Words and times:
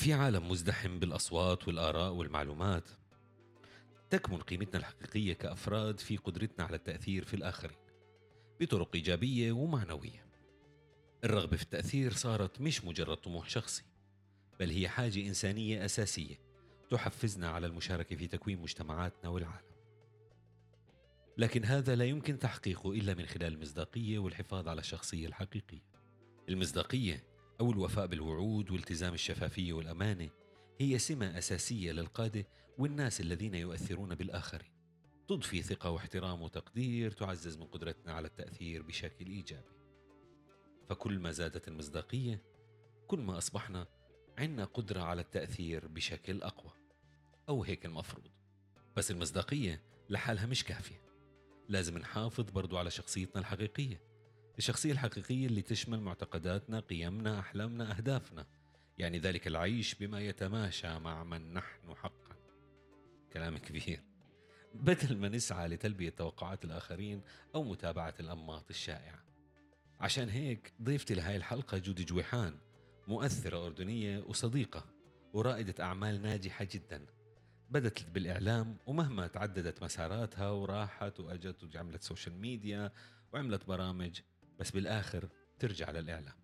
في 0.00 0.12
عالم 0.12 0.48
مزدحم 0.48 0.98
بالأصوات 0.98 1.68
والآراء 1.68 2.12
والمعلومات. 2.12 2.88
تكمن 4.10 4.38
قيمتنا 4.38 4.78
الحقيقية 4.78 5.32
كأفراد 5.32 6.00
في 6.00 6.16
قدرتنا 6.16 6.64
على 6.64 6.76
التأثير 6.76 7.24
في 7.24 7.34
الآخرين 7.34 7.76
بطرق 8.60 8.90
إيجابية 8.94 9.52
ومعنوية. 9.52 10.26
الرغبة 11.24 11.56
في 11.56 11.62
التأثير 11.62 12.12
صارت 12.12 12.60
مش 12.60 12.84
مجرد 12.84 13.16
طموح 13.16 13.48
شخصي 13.48 13.82
بل 14.60 14.70
هي 14.70 14.88
حاجة 14.88 15.26
إنسانية 15.26 15.84
أساسية 15.84 16.40
تحفزنا 16.90 17.48
على 17.50 17.66
المشاركة 17.66 18.16
في 18.16 18.26
تكوين 18.26 18.58
مجتمعاتنا 18.62 19.30
والعالم. 19.30 19.70
لكن 21.38 21.64
هذا 21.64 21.94
لا 21.96 22.04
يمكن 22.04 22.38
تحقيقه 22.38 22.92
إلا 22.92 23.14
من 23.14 23.26
خلال 23.26 23.52
المصداقية 23.52 24.18
والحفاظ 24.18 24.68
على 24.68 24.80
الشخصية 24.80 25.26
الحقيقية. 25.26 25.90
المصداقية 26.48 27.29
أو 27.60 27.70
الوفاء 27.70 28.06
بالوعود 28.06 28.70
والتزام 28.70 29.14
الشفافية 29.14 29.72
والأمانة 29.72 30.30
هي 30.80 30.98
سمة 30.98 31.38
أساسية 31.38 31.92
للقادة 31.92 32.46
والناس 32.78 33.20
الذين 33.20 33.54
يؤثرون 33.54 34.14
بالاخرين 34.14 34.70
تضفي 35.28 35.62
ثقة 35.62 35.90
واحترام 35.90 36.42
وتقدير 36.42 37.10
تعزز 37.10 37.56
من 37.56 37.64
قدرتنا 37.66 38.12
على 38.12 38.26
التأثير 38.26 38.82
بشكل 38.82 39.26
إيجابي. 39.26 39.74
فكل 40.88 41.18
ما 41.18 41.30
زادت 41.30 41.68
المصداقية 41.68 42.42
كل 43.06 43.18
ما 43.18 43.38
أصبحنا 43.38 43.86
عندنا 44.38 44.64
قدرة 44.64 45.00
على 45.00 45.20
التأثير 45.20 45.88
بشكل 45.88 46.42
أقوى. 46.42 46.72
أو 47.48 47.64
هيك 47.64 47.86
المفروض. 47.86 48.28
بس 48.96 49.10
المصداقية 49.10 49.82
لحالها 50.08 50.46
مش 50.46 50.64
كافية. 50.64 51.02
لازم 51.68 51.98
نحافظ 51.98 52.50
برضو 52.50 52.78
على 52.78 52.90
شخصيتنا 52.90 53.40
الحقيقية. 53.40 54.09
الشخصية 54.60 54.92
الحقيقية 54.92 55.46
اللي 55.46 55.62
تشمل 55.62 56.00
معتقداتنا 56.00 56.80
قيمنا 56.80 57.38
أحلامنا 57.38 57.96
أهدافنا. 57.96 58.46
يعني 58.98 59.18
ذلك 59.18 59.46
العيش 59.46 59.94
بما 59.94 60.20
يتماشى 60.20 60.98
مع 60.98 61.24
من 61.24 61.54
نحن 61.54 61.94
حقا. 61.94 62.36
كلام 63.32 63.58
كبير. 63.58 64.02
بدل 64.74 65.16
ما 65.16 65.28
نسعى 65.28 65.68
لتلبية 65.68 66.10
توقعات 66.10 66.64
الآخرين 66.64 67.22
أو 67.54 67.64
متابعة 67.64 68.14
الأنماط 68.20 68.70
الشائعة. 68.70 69.24
عشان 70.00 70.28
هيك 70.28 70.72
ضيفتي 70.82 71.14
لهاي 71.14 71.36
الحلقة 71.36 71.78
جودي 71.78 72.04
جويحان 72.04 72.58
مؤثرة 73.08 73.66
أردنية 73.66 74.18
وصديقة 74.18 74.84
ورائدة 75.32 75.84
أعمال 75.84 76.22
ناجحة 76.22 76.66
جدا. 76.72 77.06
بدت 77.70 78.10
بالإعلام 78.10 78.76
ومهما 78.86 79.26
تعددت 79.26 79.82
مساراتها 79.82 80.50
وراحت 80.50 81.20
وأجت 81.20 81.74
وعملت 81.74 82.02
سوشيال 82.02 82.40
ميديا 82.40 82.92
وعملت 83.32 83.66
برامج 83.66 84.20
بس 84.60 84.70
بالآخر 84.70 85.28
ترجع 85.58 85.90
للإعلام. 85.90 86.34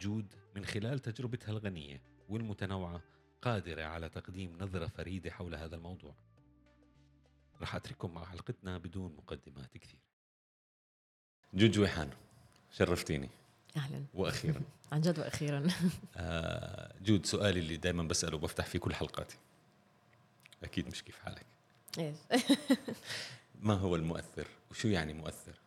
جود 0.00 0.34
من 0.56 0.64
خلال 0.64 0.98
تجربتها 0.98 1.50
الغنية 1.50 2.02
والمتنوعة 2.28 3.02
قادرة 3.42 3.82
على 3.82 4.08
تقديم 4.08 4.58
نظرة 4.60 4.86
فريدة 4.86 5.30
حول 5.30 5.54
هذا 5.54 5.76
الموضوع. 5.76 6.14
رح 7.62 7.74
أترككم 7.74 8.14
مع 8.14 8.24
حلقتنا 8.24 8.78
بدون 8.78 9.16
مقدمات 9.16 9.76
كثير 9.76 10.00
جود 11.54 11.70
جويحان 11.70 12.10
شرفتيني. 12.70 13.28
أهلا. 13.76 14.04
وأخيرا. 14.14 14.62
عن 14.92 15.00
جد 15.00 15.18
وأخيرا. 15.18 15.66
آه 16.16 16.94
جود 17.02 17.26
سؤالي 17.26 17.60
اللي 17.60 17.76
دائما 17.76 18.02
بسأله 18.02 18.38
بفتح 18.38 18.66
فيه 18.66 18.78
كل 18.78 18.94
حلقاتي. 18.94 19.38
أكيد 20.62 20.86
مش 20.86 21.02
كيف 21.02 21.18
حالك. 21.18 21.46
إيش؟ 21.98 22.16
ما 23.60 23.74
هو 23.74 23.96
المؤثر؟ 23.96 24.46
وشو 24.70 24.88
يعني 24.88 25.12
مؤثر؟ 25.12 25.61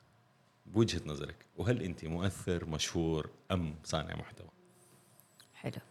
بوجهة 0.66 1.02
نظرك 1.06 1.46
وهل 1.58 1.82
أنت 1.82 2.06
مؤثر 2.06 2.66
مشهور 2.66 3.30
أم 3.52 3.76
صانع 3.84 4.16
محتوى؟ 4.16 4.48
حلو. 5.54 5.82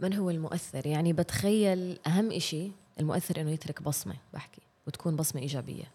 من 0.00 0.14
هو 0.14 0.30
المؤثر؟ 0.30 0.86
يعني 0.86 1.12
بتخيل 1.12 1.98
أهم 2.06 2.32
إشي 2.32 2.70
المؤثر 3.00 3.40
إنه 3.40 3.50
يترك 3.50 3.82
بصمة 3.82 4.16
بحكي 4.34 4.62
وتكون 4.86 5.16
بصمة 5.16 5.40
إيجابية. 5.40 5.90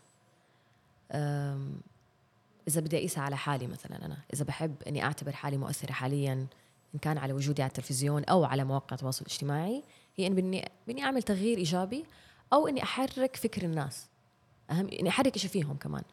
إذا 2.68 2.81
بدي 2.81 2.97
اقيسها 2.97 3.24
على 3.24 3.38
حالي 3.38 3.68
مثلا 3.68 4.06
أنا 4.06 4.18
إذا 4.34 4.44
بحب 4.44 4.75
إني 4.88 5.03
أعتبر 5.03 5.31
حالي 5.31 5.58
مؤثره 5.58 5.92
حاليا 5.92 6.48
إن 6.96 7.00
كان 7.02 7.18
على 7.18 7.34
وجودي 7.34 7.62
على 7.62 7.69
التلفزيون 7.69 8.24
أو 8.24 8.46
على 8.46 8.64
مواقع 8.64 8.96
التواصل 8.96 9.25
الاجتماعي 9.25 9.84
هي 10.16 10.28
ان 10.28 10.36
بدي 10.36 10.64
بدي 10.88 11.02
أعمل 11.02 11.24
تغيير 11.24 11.58
إيجابي 11.58 12.06
أو 12.53 12.68
إني 12.68 12.84
أحرك 12.84 13.36
فكر 13.36 13.64
الناس. 13.64 14.06
أهم 14.72 14.88
إني 14.88 15.09
أحرك 15.09 15.38
شيء 15.38 15.50
فيهم 15.50 15.78
كمان. 15.78 16.03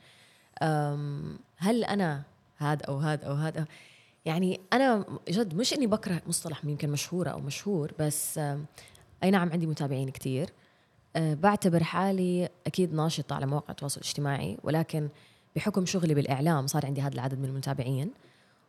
هل 1.57 1.85
أنا 1.85 2.23
هذا 2.57 2.85
أو 2.85 2.99
هذا 2.99 3.27
أو 3.27 3.35
هذا؟ 3.35 3.67
يعني 4.25 4.61
أنا 4.73 5.05
جد 5.29 5.55
مش 5.55 5.75
إني 5.75 5.87
بكره 5.87 6.23
مصطلح 6.27 6.65
يمكن 6.65 6.91
مشهوره 6.91 7.31
أو 7.31 7.41
مشهور 7.41 7.93
بس 7.99 8.39
أي 9.23 9.31
نعم 9.31 9.53
عندي 9.53 9.67
متابعين 9.67 10.11
كتير. 10.11 10.51
أه، 11.17 11.35
بعتبر 11.35 11.85
حالي 11.85 12.49
أكيد 12.67 12.95
ناشطة 12.95 13.37
على 13.37 13.47
مواقع 13.47 13.71
التواصل 13.71 14.01
الاجتماعي 14.01 14.59
ولكن 14.63 15.09
بحكم 15.57 15.87
شغلي 15.87 16.15
بالإعلام 16.15 16.67
صار 16.67 16.87
عندي 16.87 17.01
هذا 17.01 17.15
العدد 17.15 17.39
من 17.39 17.45
المتابعين. 17.45 18.11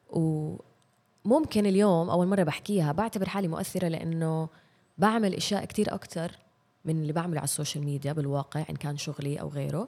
وممكن 0.10 1.66
اليوم 1.66 2.10
أول 2.10 2.28
مرة 2.28 2.44
بحكيها 2.44 2.92
بعتبر 2.92 3.30
حالي 3.30 3.48
مؤثرة 3.48 3.88
لأنه 3.88 4.50
بعمل 4.98 5.34
إشياء 5.34 5.66
كتير 5.66 5.94
أكثر 5.96 6.32
من 6.86 7.02
اللي 7.02 7.14
بعمله 7.14 7.40
على 7.40 7.44
السوشيال 7.44 7.86
ميديا 7.86 8.14
بالواقع 8.14 8.66
إن 8.70 8.76
كان 8.76 8.98
شغلي 8.98 9.42
أو 9.42 9.48
غيره. 9.48 9.88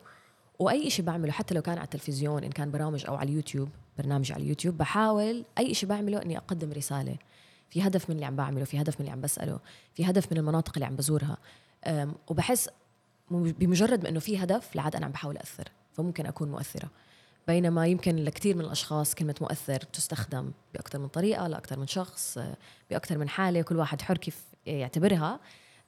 وأي 0.59 0.89
شيء 0.89 1.05
بعمله 1.05 1.31
حتى 1.31 1.53
لو 1.55 1.61
كان 1.61 1.77
على 1.77 1.85
التلفزيون 1.85 2.43
إن 2.43 2.51
كان 2.51 2.71
برامج 2.71 3.05
أو 3.07 3.15
على 3.15 3.29
اليوتيوب 3.29 3.69
برنامج 3.97 4.31
على 4.31 4.43
اليوتيوب 4.43 4.77
بحاول 4.77 5.45
أي 5.57 5.73
شيء 5.73 5.89
بعمله 5.89 6.21
إني 6.21 6.37
أقدم 6.37 6.71
رسالة. 6.71 7.17
في 7.69 7.81
هدف 7.81 8.09
من 8.09 8.15
اللي 8.15 8.25
عم 8.25 8.35
بعمله 8.35 8.65
في 8.65 8.81
هدف 8.81 8.93
من 8.93 8.99
اللي 8.99 9.11
عم 9.11 9.21
بسأله 9.21 9.59
في 9.95 10.05
هدف 10.05 10.31
من 10.31 10.37
المناطق 10.37 10.71
اللي 10.75 10.85
عم 10.85 10.95
بزورها. 10.95 11.37
وبحس 12.27 12.69
بمجرد 13.31 14.03
ما 14.03 14.09
انه 14.09 14.19
في 14.19 14.43
هدف 14.43 14.75
لعاد 14.75 14.95
أنا 14.95 15.05
عم 15.05 15.11
بحاول 15.11 15.37
اثر 15.37 15.71
فممكن 15.93 16.25
أكون 16.25 16.51
مؤثرة. 16.51 16.89
بينما 17.47 17.87
يمكن 17.87 18.15
لكثير 18.15 18.55
من 18.55 18.65
الأشخاص 18.65 19.15
كلمة 19.15 19.35
مؤثر 19.41 19.79
تستخدم 19.79 20.51
بأكثر 20.73 20.99
من 20.99 21.07
طريقة 21.07 21.47
لاكثر 21.47 21.79
من 21.79 21.87
شخص 21.87 22.37
آه، 22.37 22.57
بأكثر 22.89 23.17
من 23.17 23.29
حالة 23.29 23.61
كل 23.61 23.77
واحد 23.77 24.01
حر 24.01 24.17
كيف 24.17 24.43
يعتبرها. 24.65 25.39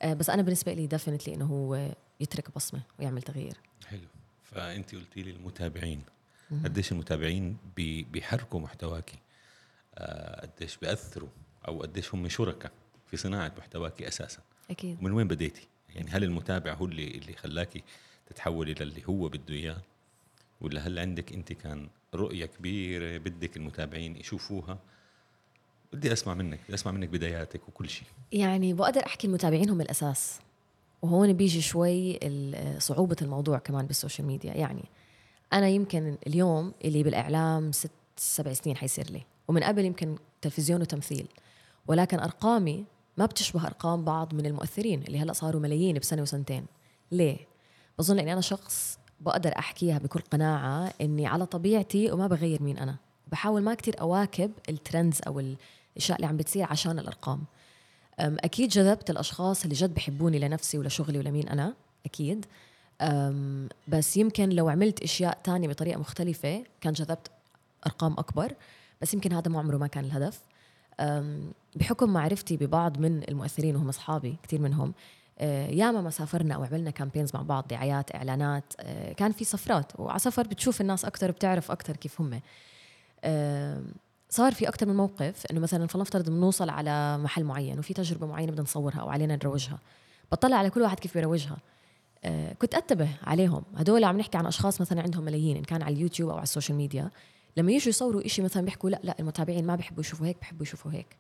آه، 0.02 0.14
بس 0.14 0.30
أنا 0.30 0.42
بالنسبة 0.42 0.74
لي 0.74 0.88
definitely 0.88 1.36
إنه 1.36 1.46
هو 1.46 1.92
يترك 2.20 2.56
بصمة 2.56 2.82
ويعمل 3.00 3.22
تغيير. 3.22 3.58
حلو. 3.88 4.08
فانت 4.52 4.96
قلتي 4.96 5.22
لي 5.24 5.32
المتابعين. 5.32 6.02
قديش 6.64 6.92
المتابعين 6.92 7.58
بي- 7.76 8.04
بيحركوا 8.04 8.60
محتواكي 8.60 9.18
آه، 9.96 10.42
قديش 10.46 10.78
بيأثروا 10.78 11.30
أو 11.68 11.82
قديش 11.82 12.14
هم 12.14 12.30
شركاء 12.30 12.72
في 13.08 13.18
صناعة 13.18 13.52
محتواكي 13.58 14.08
أساسا؟ 14.08 14.40
أكيد. 14.70 14.98
ومن 15.02 15.12
وين 15.12 15.28
بديتي 15.28 15.68
يعني 15.96 16.10
هل 16.10 16.24
المتابع 16.24 16.74
هو 16.74 16.86
اللي 16.86 17.08
اللي 17.08 17.34
خلاكي 17.34 17.84
تتحولي 18.30 18.74
للي 18.74 19.04
هو 19.10 19.30
بده 19.30 19.54
إياه؟ 19.54 19.82
ولا 20.62 20.88
هل 20.88 21.00
عندك 21.00 21.34
أنت 21.34 21.54
كان 21.54 21.88
رؤية 22.14 22.46
كبيرة 22.46 23.18
بدك 23.18 23.58
المتابعين 23.58 24.16
يشوفوها؟ 24.16 24.80
بدي 25.94 26.14
أسمع 26.14 26.34
منك 26.34 26.60
بدي 26.66 26.74
أسمع 26.74 26.92
منك 26.92 27.10
بداياتك 27.10 27.68
وكل 27.70 27.90
شيء. 27.90 28.08
يعني 28.32 28.74
بقدر 28.74 29.06
أحكي 29.06 29.28
المتابعين 29.28 29.70
هم 29.70 29.82
الأساس. 29.82 30.40
وهون 31.02 31.34
بيجي 31.34 31.62
شوي 31.62 32.20
صعوبة 32.80 33.16
الموضوع 33.22 33.58
كمان 33.58 33.86
بالسوشيال 33.86 34.28
ميديا. 34.28 34.54
يعني 34.54 34.86
أنا 35.54 35.68
يمكن 35.68 36.18
اليوم 36.28 36.74
اللي 36.86 37.04
بالإعلام 37.04 37.72
ست 37.72 37.92
سبع 38.18 38.54
سنين 38.54 38.78
حيصير 38.78 39.12
لي 39.12 39.22
ومن 39.48 39.64
قبل 39.64 39.86
يمكن 39.86 40.18
تلفزيون 40.42 40.82
وتمثيل 40.82 41.28
ولكن 41.88 42.20
أرقامي 42.20 42.86
ما 43.18 43.26
بتشبه 43.26 43.68
أرقام 43.68 44.06
بعض 44.06 44.34
من 44.34 44.46
المؤثرين 44.46 45.04
اللي 45.04 45.20
هلأ 45.20 45.34
صاروا 45.34 45.62
ملايين 45.62 46.00
بسنة 46.00 46.22
وسنتين. 46.22 46.66
ليه؟ 47.12 47.38
بظن 48.00 48.20
إني 48.20 48.34
أنا 48.34 48.42
شخص 48.42 49.00
بقدر 49.22 49.54
أحكيها 49.60 49.98
بكل 49.98 50.20
قناعة 50.20 50.94
إني 51.02 51.28
على 51.28 51.46
طبيعتي 51.46 52.12
وما 52.12 52.28
بغير 52.28 52.64
مين 52.64 52.78
أنا. 52.78 52.96
بحاول 53.28 53.62
ما 53.62 53.74
كتير 53.74 54.02
أواكب 54.02 54.52
الترندز 54.70 55.20
أو 55.28 55.40
الأشياء 55.40 56.16
اللي 56.16 56.28
عم 56.28 56.38
بتصير 56.38 56.68
عشان 56.70 57.00
الأرقام. 57.00 57.44
أم، 58.20 58.38
أكيد 58.40 58.70
جذبت 58.70 59.10
الأشخاص 59.10 59.64
اللي 59.64 59.76
جد 59.76 59.94
بحبوني 59.94 60.40
لنفسي 60.40 60.78
ولشغلي 60.78 61.20
ولمين 61.20 61.48
أنا 61.50 61.74
أكيد. 62.06 62.46
أم، 63.02 63.70
بس 63.88 64.18
يمكن 64.18 64.50
لو 64.50 64.70
عملت 64.70 65.04
أشياء 65.04 65.38
تانية 65.44 65.68
بطريقة 65.68 66.00
مختلفة 66.00 66.64
كان 66.82 66.94
جذبت 66.94 67.32
أرقام 67.86 68.14
أكبر 68.14 68.54
بس 69.02 69.14
يمكن 69.14 69.34
هذا 69.34 69.52
ما 69.52 69.60
عمره 69.60 69.78
ما 69.78 69.88
كان 69.88 70.06
الهدف. 70.06 70.42
بحكم 71.76 72.10
معرفتي 72.14 72.58
ببعض 72.58 72.98
من 73.00 73.24
المؤثرين 73.30 73.76
وهم 73.76 73.90
أصحابي 73.90 74.36
كثير 74.44 74.62
منهم 74.62 74.94
آه، 75.40 75.68
ياما 75.68 76.02
ما 76.02 76.10
سافرنا 76.10 76.56
أو 76.56 76.64
عملنا 76.64 76.92
campaigns 76.92 77.32
مع 77.34 77.42
بعض 77.42 77.68
دعايات 77.68 78.16
إعلانات 78.16 78.74
آه، 78.80 79.14
كان 79.14 79.32
في 79.32 79.44
سفرات 79.46 80.00
وعلى 80.00 80.20
سفر 80.20 80.48
بتشوف 80.48 80.82
الناس 80.82 81.06
أكثر 81.06 81.32
بتعرف 81.32 81.72
أكثر 81.72 81.96
كيف 81.96 82.22
هم. 82.22 82.42
صار 84.30 84.54
في 84.54 84.68
أكثر 84.68 84.86
من 84.86 84.96
موقف 84.96 85.46
إنه 85.52 85.60
مثلا 85.60 85.88
فلنفترض 85.88 86.30
بنوصل 86.30 86.70
على 86.70 87.18
محل 87.18 87.44
معين 87.44 87.80
وفي 87.80 87.94
تجربة 87.94 88.28
معينة 88.28 88.52
بدنا 88.52 88.64
نصورها 88.64 89.00
أو 89.00 89.10
علينا 89.10 89.36
نروجها. 89.36 89.80
بطلع 90.32 90.58
على 90.58 90.70
كل 90.70 90.82
واحد 90.82 91.00
كيف 91.00 91.14
بيروجها. 91.14 91.58
آه، 92.24 92.54
كنت 92.54 92.76
انتبه 92.76 93.10
عليهم. 93.24 93.64
هدول 93.76 94.04
عم 94.04 94.18
نحكي 94.18 94.38
عن 94.38 94.46
أشخاص 94.46 94.82
مثلا 94.82 95.02
عندهم 95.02 95.24
ملايين 95.24 95.58
إن 95.58 95.64
كان 95.64 95.84
على 95.84 95.96
اليوتيوب 95.96 96.30
أو 96.30 96.36
على 96.36 96.44
السوشيال 96.44 96.78
ميديا. 96.78 97.12
لما 97.58 97.72
يجوا 97.72 97.90
يصوروا 97.90 98.26
إشي 98.26 98.42
مثلا 98.42 98.66
بيحكوا 98.66 98.90
لا 98.90 99.00
لا 99.04 99.16
المتابعين 99.20 99.66
ما 99.66 99.76
بيحبوا 99.76 100.02
يشوفوا 100.02 100.28
هيك 100.28 100.38
بيحبوا 100.40 100.64
يشوفوا 100.64 100.92
هيك. 100.92 101.18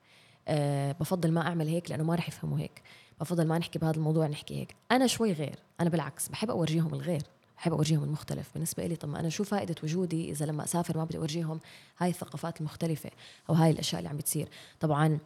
أه 0.48 0.92
بفضل 0.92 1.32
ما 1.32 1.42
أعمل 1.42 1.68
هيك 1.68 1.92
لأنه 1.92 2.04
ما 2.04 2.16
رح 2.16 2.28
يفهموا 2.28 2.60
هيك. 2.60 2.82
بفضل 3.22 3.48
ما 3.48 3.58
نحكي 3.58 3.80
بهذا 3.80 3.98
الموضوع 3.98 4.28
نحكي 4.28 4.56
هيك. 4.56 4.76
أنا 4.92 5.08
شوي 5.08 5.32
غير. 5.32 5.60
أنا 5.82 5.90
بالعكس 5.90 6.28
بحب 6.28 6.50
أورجيهم 6.50 6.94
الغير. 6.94 7.22
بحب 7.58 7.72
أورجيهم 7.72 8.04
المختلف 8.04 8.48
بالنسبة 8.54 8.86
لي 8.86 8.96
طب 8.96 9.10
ما 9.10 9.20
أنا 9.20 9.30
شو 9.30 9.44
فائدة 9.44 9.76
وجودي 9.84 10.32
إذا 10.32 10.46
لما 10.46 10.64
أسافر 10.64 10.98
ما 10.98 11.06
بدي 11.06 11.18
أورجيهم 11.18 11.60
هاي 11.98 12.10
الثقافات 12.10 12.60
المختلفة 12.60 13.10
أو 13.50 13.54
هاي 13.54 13.72
الأشياء 13.72 14.00
اللي 14.00 14.10
عم 14.10 14.18
بتصير؟ 14.18 14.48
طبعا 14.80 15.20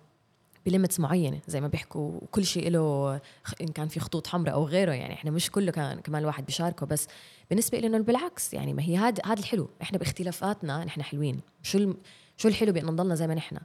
ب 0.66 0.71
limits 0.71 1.00
معينة 1.00 1.40
زي 1.48 1.62
ما 1.62 1.68
بيحكوا 1.68 2.20
كل 2.32 2.46
شيء 2.46 2.70
له 2.70 3.20
إن 3.62 3.68
كان 3.68 3.88
في 3.88 4.00
خطوط 4.00 4.28
حمراء 4.28 4.54
أو 4.54 4.66
غيره 4.66 4.92
يعني 4.92 5.14
إحنا 5.14 5.32
مش 5.32 5.52
كله 5.52 5.72
كان 5.72 6.00
كمان 6.00 6.22
الواحد 6.22 6.46
بيشاركه. 6.46 6.86
بس 6.86 7.08
بالنسبة 7.50 7.80
لنا 7.80 8.00
بالعكس 8.00 8.54
يعني 8.54 8.74
ما 8.74 8.84
هي 8.84 8.98
هذا 8.98 9.22
هذا 9.26 9.40
الحلو. 9.40 9.70
إحنا 9.82 9.98
باختلافاتنا 9.98 10.86
نحن 10.86 11.04
حلوين. 11.04 11.40
شو 11.64 11.94
شو 12.38 12.48
الحلو 12.48 12.74
بان 12.74 12.86
نضلنا 12.86 13.16
زي 13.16 13.28
ما 13.28 13.34
نحن؟ 13.34 13.58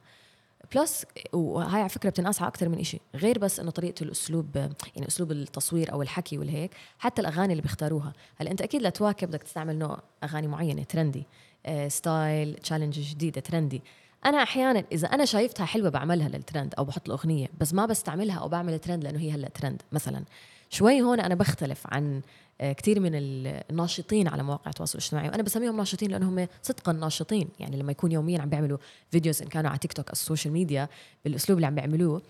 plus 0.74 1.06
وهاي 1.32 1.80
على 1.80 1.88
فكرة 1.88 2.10
بتنقاس 2.10 2.42
على 2.42 2.48
أكثر 2.48 2.68
من 2.68 2.84
شيء 2.84 3.00
غير 3.14 3.38
بس 3.38 3.60
إنه 3.60 3.70
طريقة 3.70 4.02
الأسلوب 4.02 4.56
يعني 4.56 5.08
أسلوب 5.08 5.32
التصوير 5.32 5.92
أو 5.92 6.02
الحكي 6.02 6.38
والهيك 6.38 6.70
حتى 6.98 7.22
الأغاني 7.22 7.52
اللي 7.52 7.62
بيختاروها. 7.62 8.12
هلأ 8.36 8.50
أنت 8.50 8.62
أكيد 8.62 8.82
لتواكب 8.82 9.28
بدك 9.28 9.42
تستعمل 9.42 9.78
نوع 9.78 10.02
أغاني 10.24 10.46
معينة 10.46 10.82
trendy 10.82 11.26
آه 11.66 11.88
style 11.88 12.54
challenge 12.54 13.00
جديدة 13.00 13.40
trendy. 13.40 13.82
أنا 14.26 14.42
أحيانا 14.42 14.84
إذا 14.92 15.08
أنا 15.08 15.24
شايفتها 15.24 15.66
حلوة 15.66 15.88
بعملها 15.88 16.28
للترند 16.28 16.74
أو 16.78 16.84
بحط 16.84 17.06
الاغنيه 17.06 17.48
بس 17.60 17.74
ما 17.74 17.86
بستعملها 17.86 18.38
أو 18.38 18.48
بعمل 18.48 18.78
ترند 18.78 19.04
لأنه 19.04 19.18
هي 19.18 19.30
هلأ 19.32 19.48
ترند 19.48 19.82
مثلا. 19.92 20.24
شوي 20.70 21.02
هون 21.02 21.20
أنا 21.20 21.34
بختلف 21.34 21.82
عن 21.86 22.22
كثير 22.60 23.00
من 23.00 23.10
الناشطين 23.14 24.28
على 24.28 24.42
مواقع 24.42 24.70
التواصل 24.70 24.98
الاجتماعي. 24.98 25.28
وأنا 25.28 25.42
بسميهم 25.42 25.76
ناشطين 25.76 26.10
لأنهم 26.10 26.48
صدقا 26.62 26.92
ناشطين. 26.92 27.48
يعني 27.60 27.76
لما 27.76 27.92
يكون 27.92 28.12
يوميا 28.12 28.40
عم 28.40 28.48
بيعملوا 28.48 28.78
videos 29.10 29.42
إن 29.42 29.48
كانوا 29.48 29.70
على 29.70 29.78
تيك 29.78 29.92
توك 29.92 30.06
أو 30.06 30.12
السوشيال 30.12 30.54
ميديا 30.54 30.88
بالأسلوب 31.24 31.58
اللي 31.58 31.66
عم 31.66 31.74
بيعملوه 31.74 32.22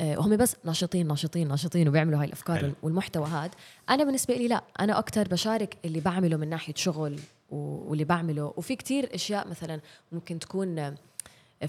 آه، 0.00 0.18
وهم 0.18 0.36
بس 0.36 0.56
ناشطين 0.64 1.06
ناشطين 1.06 1.48
ناشطين 1.48 1.88
وبيعملوا 1.88 2.20
هاي 2.20 2.26
الأفكار 2.26 2.58
حلو. 2.58 2.72
والمحتوى 2.82 3.26
هذا 3.26 3.50
أنا 3.90 4.04
بالنسبة 4.04 4.34
لي 4.34 4.48
لا 4.48 4.64
أنا 4.80 4.98
أكثر 4.98 5.28
بشارك 5.28 5.76
اللي 5.84 6.00
بعمله 6.00 6.36
من 6.36 6.48
ناحية 6.48 6.74
شغل 6.76 7.20
واللي 7.50 8.04
بعمله. 8.04 8.54
وفي 8.56 8.76
كتير 8.76 9.14
أشياء 9.14 9.48
مثلا 9.48 9.80
ممكن 10.12 10.38
تكون 10.38 10.94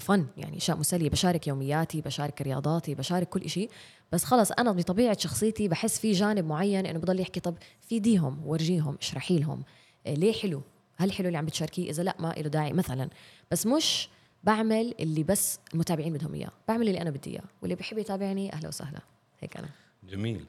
فن 0.00 0.26
يعني 0.36 0.56
أشياء 0.56 0.76
مسلية. 0.76 1.10
بشارك 1.10 1.46
يومياتي 1.46 2.00
بشارك 2.00 2.42
رياضاتي 2.42 2.94
بشارك 2.94 3.28
كل 3.28 3.50
شيء 3.50 3.70
بس 4.12 4.24
خلص 4.24 4.52
أنا 4.52 4.72
بطبيعة 4.72 5.18
شخصيتي 5.18 5.68
بحس 5.68 5.98
في 5.98 6.12
جانب 6.12 6.44
معين 6.44 6.86
إنه 6.86 6.98
بضل 6.98 7.20
يحكي 7.20 7.40
طب 7.40 7.54
فيديهم 7.88 8.46
ورجيهم 8.46 8.96
اشرحي 9.02 9.38
لهم. 9.38 9.62
إيه 10.06 10.14
ليه 10.14 10.32
حلو؟ 10.32 10.62
هل 10.96 11.12
حلو 11.12 11.26
اللي 11.26 11.38
عم 11.38 11.46
بتشاركيه؟ 11.46 11.90
إذا 11.90 12.02
لا 12.02 12.16
ما 12.18 12.34
له 12.36 12.48
داعي 12.48 12.72
مثلا. 12.72 13.08
بس 13.50 13.66
مش 13.66 14.08
بعمل 14.44 14.94
اللي 15.00 15.22
بس 15.22 15.58
المتابعين 15.74 16.12
بدهم 16.12 16.34
إياه 16.34 16.50
بعمل 16.68 16.88
اللي 16.88 17.00
أنا 17.00 17.10
بدي 17.10 17.30
إياه 17.30 17.44
واللي 17.62 17.74
بحب 17.74 17.98
يتابعني 17.98 18.52
أهلا 18.52 18.68
وسهلا. 18.68 19.00
هيك 19.40 19.56
أنا. 19.56 19.68
جميل. 20.04 20.44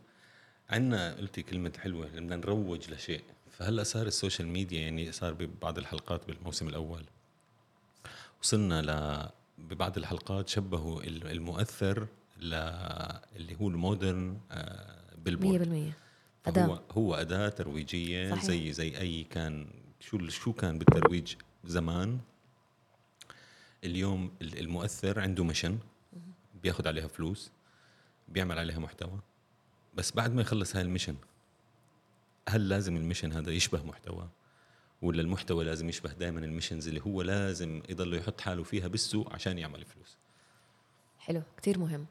عندنا 0.70 1.14
قلتي 1.14 1.42
كلمة 1.42 1.72
حلوة 1.84 2.08
بدنا 2.08 2.36
نروج 2.36 2.92
لشيء. 2.92 3.22
فهلأ 3.52 3.84
صار 3.84 4.08
السوشيال 4.08 4.48
ميديا 4.48 4.82
يعني 4.82 5.12
صار 5.12 5.34
ببعض 5.34 5.78
الحلقات 5.78 6.28
بالموسم 6.28 6.68
الأول. 6.68 7.04
وصلنا 8.42 8.82
ل 8.82 9.30
ببعض 9.58 9.98
الحلقات 9.98 10.50
شبهوا 10.50 11.02
المؤثر 11.04 12.08
اللي 12.42 13.56
هو 13.62 13.68
ال 13.70 13.79
modern 13.79 14.38
billboard 15.18 15.94
100% 15.94 16.48
أداة. 16.48 16.66
هو 16.66 16.82
هو 16.92 17.16
أداة 17.16 17.50
ترويجية 17.50 18.32
صحيح. 18.32 18.44
زي 18.44 18.74
زي 18.74 18.98
أي 18.98 19.24
كان 19.24 19.68
شو 20.00 20.30
شو 20.30 20.54
كان 20.54 20.80
بالترويج 20.80 21.36
زمان؟ 21.66 22.20
اليوم 23.84 24.32
المؤثر 24.42 25.20
عنده 25.20 25.44
mission 25.44 25.78
بياخذ 26.64 26.88
عليها 26.88 27.08
فلوس 27.08 27.52
بيعمل 28.28 28.60
عليها 28.60 28.80
محتوى 28.80 29.20
بس 29.96 30.12
بعد 30.12 30.34
ما 30.34 30.42
يخلص 30.42 30.76
هاي 30.76 30.84
ال 30.84 30.88
mission 30.88 31.16
هل 32.50 32.70
لازم 32.70 32.98
ال 32.98 33.02
mission 33.02 33.34
هذا 33.34 33.52
يشبه 33.52 33.84
محتوى؟ 33.84 34.30
ولا 35.02 35.22
المحتوى 35.22 35.66
لازم 35.66 35.90
يشبه 35.90 36.14
دائما 36.14 36.40
ال 36.40 36.45
missions 36.45 36.88
اللي 36.88 37.02
هو 37.02 37.22
لازم 37.22 37.82
يضل 37.90 38.14
يحط 38.14 38.42
حاله 38.42 38.64
فيها 38.64 38.88
بالسوق 38.88 39.34
عشان 39.34 39.58
يعمل 39.58 39.86
فلوس؟ 39.86 40.18
حلو 41.20 41.42
كتير 41.58 41.80
مهم. 41.80 42.06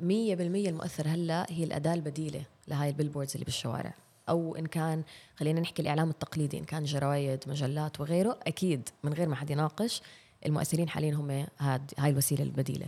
مية 0.00 0.34
بالمية 0.34 0.68
المؤثر 0.68 1.08
هلا 1.08 1.46
هي 1.50 1.64
الأداة 1.64 1.94
البديلة 1.94 2.42
لهاي 2.68 2.88
ال 2.88 2.92
billboards 2.92 3.32
اللي 3.34 3.44
بالشوارع. 3.44 3.94
أو 4.28 4.56
إن 4.56 4.66
كان 4.66 5.02
خلينا 5.36 5.60
نحكي 5.60 5.82
الإعلام 5.82 6.10
التقليدي 6.10 6.58
إن 6.58 6.64
كان 6.64 6.84
جرايد 6.84 7.44
مجلات 7.46 8.00
وغيره 8.00 8.38
أكيد 8.46 8.88
من 9.04 9.12
غير 9.12 9.28
ما 9.28 9.36
حد 9.36 9.50
يناقش 9.50 10.02
المؤثرين 10.46 10.88
حاليا 10.88 11.14
هم 11.14 11.46
هاد 11.58 11.92
هاي 11.98 12.10
الوسيلة 12.10 12.44
البديلة. 12.44 12.86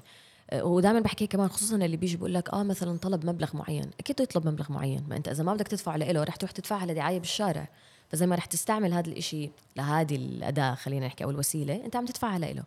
أه، 0.50 0.64
ودائما 0.64 1.00
بحكي 1.00 1.26
كمان 1.26 1.48
خصوصا 1.48 1.76
اللي 1.76 1.96
بيجي 1.96 2.16
بيقول 2.16 2.34
لك 2.34 2.50
آه 2.50 2.62
مثلا 2.62 2.98
طلب 2.98 3.26
مبلغ 3.26 3.56
معين. 3.56 3.90
أكيد 4.00 4.20
يطلب 4.20 4.48
مبلغ 4.48 4.72
معين. 4.72 5.04
ما 5.08 5.16
أنت 5.16 5.28
إذا 5.28 5.44
ما 5.44 5.54
بدك 5.54 5.68
تدفع 5.68 5.96
له 5.96 6.24
رح 6.24 6.36
تروح 6.36 6.50
تدفعها 6.50 6.86
لدعاية 6.86 7.18
بالشارع. 7.18 7.68
فزي 8.08 8.26
ما 8.26 8.36
رح 8.36 8.44
تستعمل 8.44 8.92
هذا 8.92 9.08
الإشي 9.08 9.50
لهذه 9.76 10.16
الأداة 10.16 10.74
خلينا 10.74 11.06
نحكي 11.06 11.24
أو 11.24 11.30
الوسيلة 11.30 11.84
أنت 11.84 11.96
عم 11.96 12.06
تدفعها 12.06 12.38
له 12.38 12.64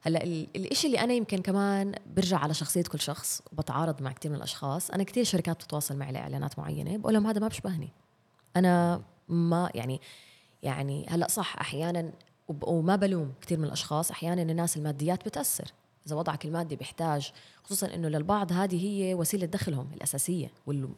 هلأ 0.00 0.22
الإشي 0.56 0.86
اللي 0.86 1.00
أنا 1.00 1.12
يمكن 1.12 1.38
كمان 1.38 1.94
برجع 2.16 2.38
على 2.38 2.54
شخصية 2.54 2.82
كل 2.82 3.00
شخص 3.00 3.42
وبتعارض 3.52 4.02
مع 4.02 4.12
كثير 4.12 4.30
من 4.30 4.36
الأشخاص 4.36 4.90
أنا 4.90 5.02
كثير 5.02 5.24
شركات 5.24 5.56
بتتواصل 5.56 5.96
معي 5.96 6.12
لإعلانات 6.12 6.58
معينة 6.58 6.96
بقول 6.96 7.14
لهم 7.14 7.26
هذا 7.26 7.40
ما 7.40 7.48
بيشبهني 7.48 7.88
أنا 8.56 9.02
ما 9.28 9.70
يعني 9.74 10.00
يعني 10.62 11.06
هلأ 11.08 11.28
صح 11.28 11.56
أحيانا 11.60 12.12
وما 12.62 12.96
بلوم 12.96 13.32
كثير 13.40 13.58
من 13.58 13.64
الأشخاص 13.64 14.10
أحيانا 14.10 14.42
الناس 14.42 14.76
الماديات 14.76 15.24
بتأثر. 15.24 15.72
إذا 16.06 16.16
وضعك 16.16 16.44
المادي 16.44 16.76
بيحتاج 16.76 17.32
خصوصا 17.64 17.94
إنه 17.94 18.08
للبعض 18.08 18.52
هذه 18.52 18.86
هي 18.86 19.14
وسيلة 19.14 19.46
دخلهم 19.46 19.88
الأساسية 19.94 20.50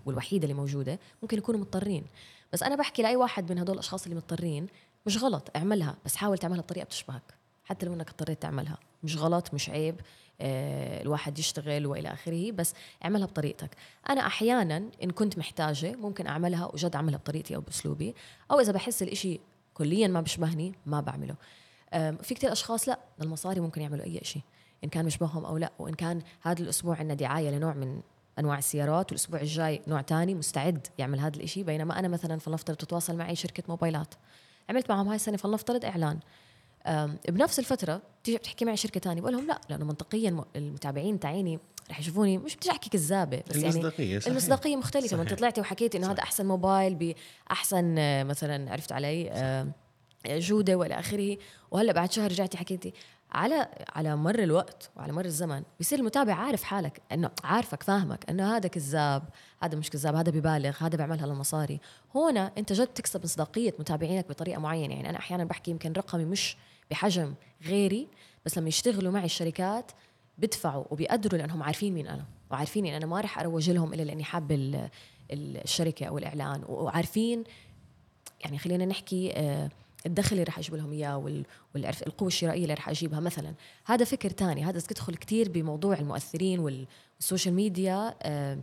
والوحيدة 0.07 0.45
اللي 0.45 0.55
موجودة 0.55 0.99
ممكن 1.23 1.39
يكونوا 1.39 1.61
مضطرين. 1.61 2.05
بس 2.53 2.63
أنا 2.63 2.77
بحكي 2.77 3.03
لأي 3.03 3.17
واحد 3.17 3.53
من 3.53 3.59
هدول 3.59 3.75
الأشخاص 3.75 4.05
اللي 4.05 4.17
مضطرين 4.17 4.67
مش 5.07 5.23
غلط 5.23 5.51
اعملها 5.57 5.97
بس 6.05 6.17
حاول 6.17 6.39
تعملها 6.39 6.61
بطريقة 6.61 6.85
بتشبهك. 6.85 7.40
حتى 7.71 7.87
لو 7.87 7.95
انك 7.95 8.09
اضطريت 8.09 8.43
تعملها. 8.43 8.79
مش 9.03 9.17
غلط 9.17 9.55
مش 9.55 9.71
عيب. 9.71 10.01
آه 10.41 11.03
الواحد 11.03 11.39
يشتغل 11.39 11.87
والى 11.87 12.13
اخره 12.13 12.51
بس 12.51 12.75
اعملها 13.05 13.27
بطريقتك. 13.27 13.71
أنا 14.11 14.27
أحيانا 14.27 14.91
إن 15.03 15.11
كنت 15.11 15.39
محتاجة 15.39 15.97
ممكن 15.97 16.27
أعملها 16.27 16.67
وجد 16.67 16.95
أعملها 16.95 17.19
بطريقتي 17.19 17.57
أو 17.57 17.61
بأسلوبي 17.61 18.15
أو 18.51 18.61
إذا 18.61 18.73
بحس 18.73 19.03
الإشي 19.03 19.41
كليا 19.75 20.09
ما 20.09 20.21
بيشبهني 20.21 20.75
ما 20.87 21.01
بعمله. 21.01 21.35
في 22.23 22.35
كتير 22.35 22.53
أشخاص 22.53 22.89
لا 22.89 22.99
المصاري 23.23 23.61
ممكن 23.61 23.83
يعملوا 23.83 24.05
أي 24.05 24.21
شيء 24.23 24.43
إن 24.85 24.89
كان 24.89 25.05
بيشبههم 25.05 25.45
أو 25.45 25.59
لا. 25.59 25.73
وإن 25.79 25.95
كان 25.95 26.23
هذا 26.43 26.63
الأسبوع 26.63 26.97
عندنا 26.97 27.15
دعاية 27.15 27.51
لنوع 27.51 27.75
من 27.75 28.01
أنواع 28.39 28.59
السيارات 28.59 29.13
والأسبوع 29.13 29.41
الجاي 29.41 29.83
نوع 29.87 30.01
تاني 30.01 30.35
مستعد 30.35 30.87
يعمل 30.99 31.21
هذا 31.21 31.37
الإشي. 31.37 31.63
بينما 31.63 31.99
أنا 31.99 32.09
مثلا 32.09 32.39
فلنفترض 32.39 32.77
تتواصل 32.77 33.17
معي 33.17 33.37
شركة 33.37 33.63
موبايلات. 33.69 34.15
عملت 34.71 34.91
معهم 34.91 35.09
هاي 35.09 35.17
السنة 35.17 35.37
فلنفترض 35.37 35.85
إعلان. 35.85 36.19
بنفس 37.29 37.59
الفترة 37.59 38.03
تيجي 38.25 38.39
بتحكي 38.39 38.65
معي 38.65 38.77
شركة 38.77 39.01
تانية 39.01 39.21
بقول 39.21 39.33
لهم 39.33 39.47
لا 39.47 39.61
لأنه 39.69 39.85
منطقيا 39.85 40.45
المتابعين 40.57 41.21
تاعيني 41.21 41.59
رح 41.91 42.01
يشوفوني 42.01 42.39
مش 42.39 42.57
بدي 42.57 42.71
أحكي 42.71 42.91
كذابة 42.91 43.43
بس 43.51 43.57
المصداقية 43.57 44.09
يعني 44.09 44.21
صحيح. 44.21 44.33
المصداقية 44.33 44.77
مختلفة. 44.77 45.17
ما 45.17 45.23
انت 45.23 45.35
طلعتي 45.35 45.61
وحكيتي 45.61 45.99
إنه 45.99 46.13
هذا 46.13 46.23
أحسن 46.23 46.47
موبايل 46.47 47.15
باحسن 47.49 47.99
آه، 47.99 48.23
مثلا 48.23 48.73
عرفت 48.73 48.93
علي 48.93 49.31
جودة 50.27 50.75
وإلى 50.75 50.99
آخره. 50.99 51.37
وهلأ 51.71 51.93
بعد 51.93 52.13
شهر 52.13 52.31
رجعتي 52.31 52.59
حكيتي 52.59 52.93
على 53.33 53.69
على 53.89 54.17
مر 54.17 54.39
الوقت 54.39 54.91
وعلى 54.97 55.13
مر 55.13 55.25
الزمن 55.25 55.63
بيصير 55.79 55.99
المتابع 55.99 56.35
عارف 56.35 56.63
حالك 56.63 57.03
إنه 57.13 57.31
عارفك 57.45 57.83
فاهمك 57.83 58.31
إنه 58.31 58.57
هذا 58.57 58.69
كذاب 58.69 59.23
هذا 59.63 59.79
مش 59.79 59.91
كذاب 59.91 60.15
هذا 60.15 60.31
ببالغ 60.31 60.77
هذا 60.81 60.97
بيعملها 60.97 61.27
للمصاري. 61.27 61.81
هنا 62.15 62.53
أنت 62.59 62.73
جد 62.73 62.87
تكسب 62.87 63.23
مصداقية 63.25 63.75
متابعينك 63.79 64.29
بطريقة 64.29 64.61
معينة. 64.61 64.95
يعني 64.95 65.11
أنا 65.11 65.19
أحيانا 65.19 65.45
بحكي 65.45 65.71
يمكن 65.71 65.93
رقمي 65.93 66.25
مش 66.25 66.57
بحجم 66.91 67.35
غيري 67.65 68.09
بس 68.47 68.59
لما 68.59 68.69
يشتغلوا 68.69 69.13
معي 69.13 69.25
الشركات 69.25 69.93
بدفعوا 70.39 70.85
وبيقدروا 70.91 71.39
لأنهم 71.39 71.63
عارفين 71.63 71.95
مين 71.95 72.07
أنا 72.07 72.25
وعارفين 72.51 72.87
إن 72.87 72.95
أنا 72.95 73.07
ما 73.07 73.21
رح 73.21 73.39
أروج 73.39 73.71
لهم 73.71 73.95
إلا 73.95 74.03
لأني 74.03 74.25
حابة 74.25 74.89
الشركة 75.31 76.07
أو 76.07 76.19
الإعلان 76.19 76.65
وعارفين 76.69 77.45
يعني 78.41 78.59
خلينا 78.59 78.85
نحكي 78.85 79.33
آه 79.37 79.71
الدخل 80.07 80.33
اللي 80.33 80.45
راح 80.45 80.59
أجيب 80.59 80.75
لهم 80.75 80.93
إياه 80.93 81.43
والعرف 81.75 82.03
القوة 82.03 82.29
الشرائية 82.29 82.63
اللي 82.63 82.75
راح 82.75 82.89
أجيبها 82.89 83.21
مثلا. 83.21 83.55
هذا 83.87 84.05
فكر 84.05 84.31
تاني 84.31 84.65
هذا 84.65 84.81
تدخل 84.81 85.17
كثير 85.17 85.49
بموضوع 85.49 85.99
المؤثرين 85.99 86.87
والسوشيال 87.19 87.55
ميديا 87.55 88.15
آه، 88.23 88.59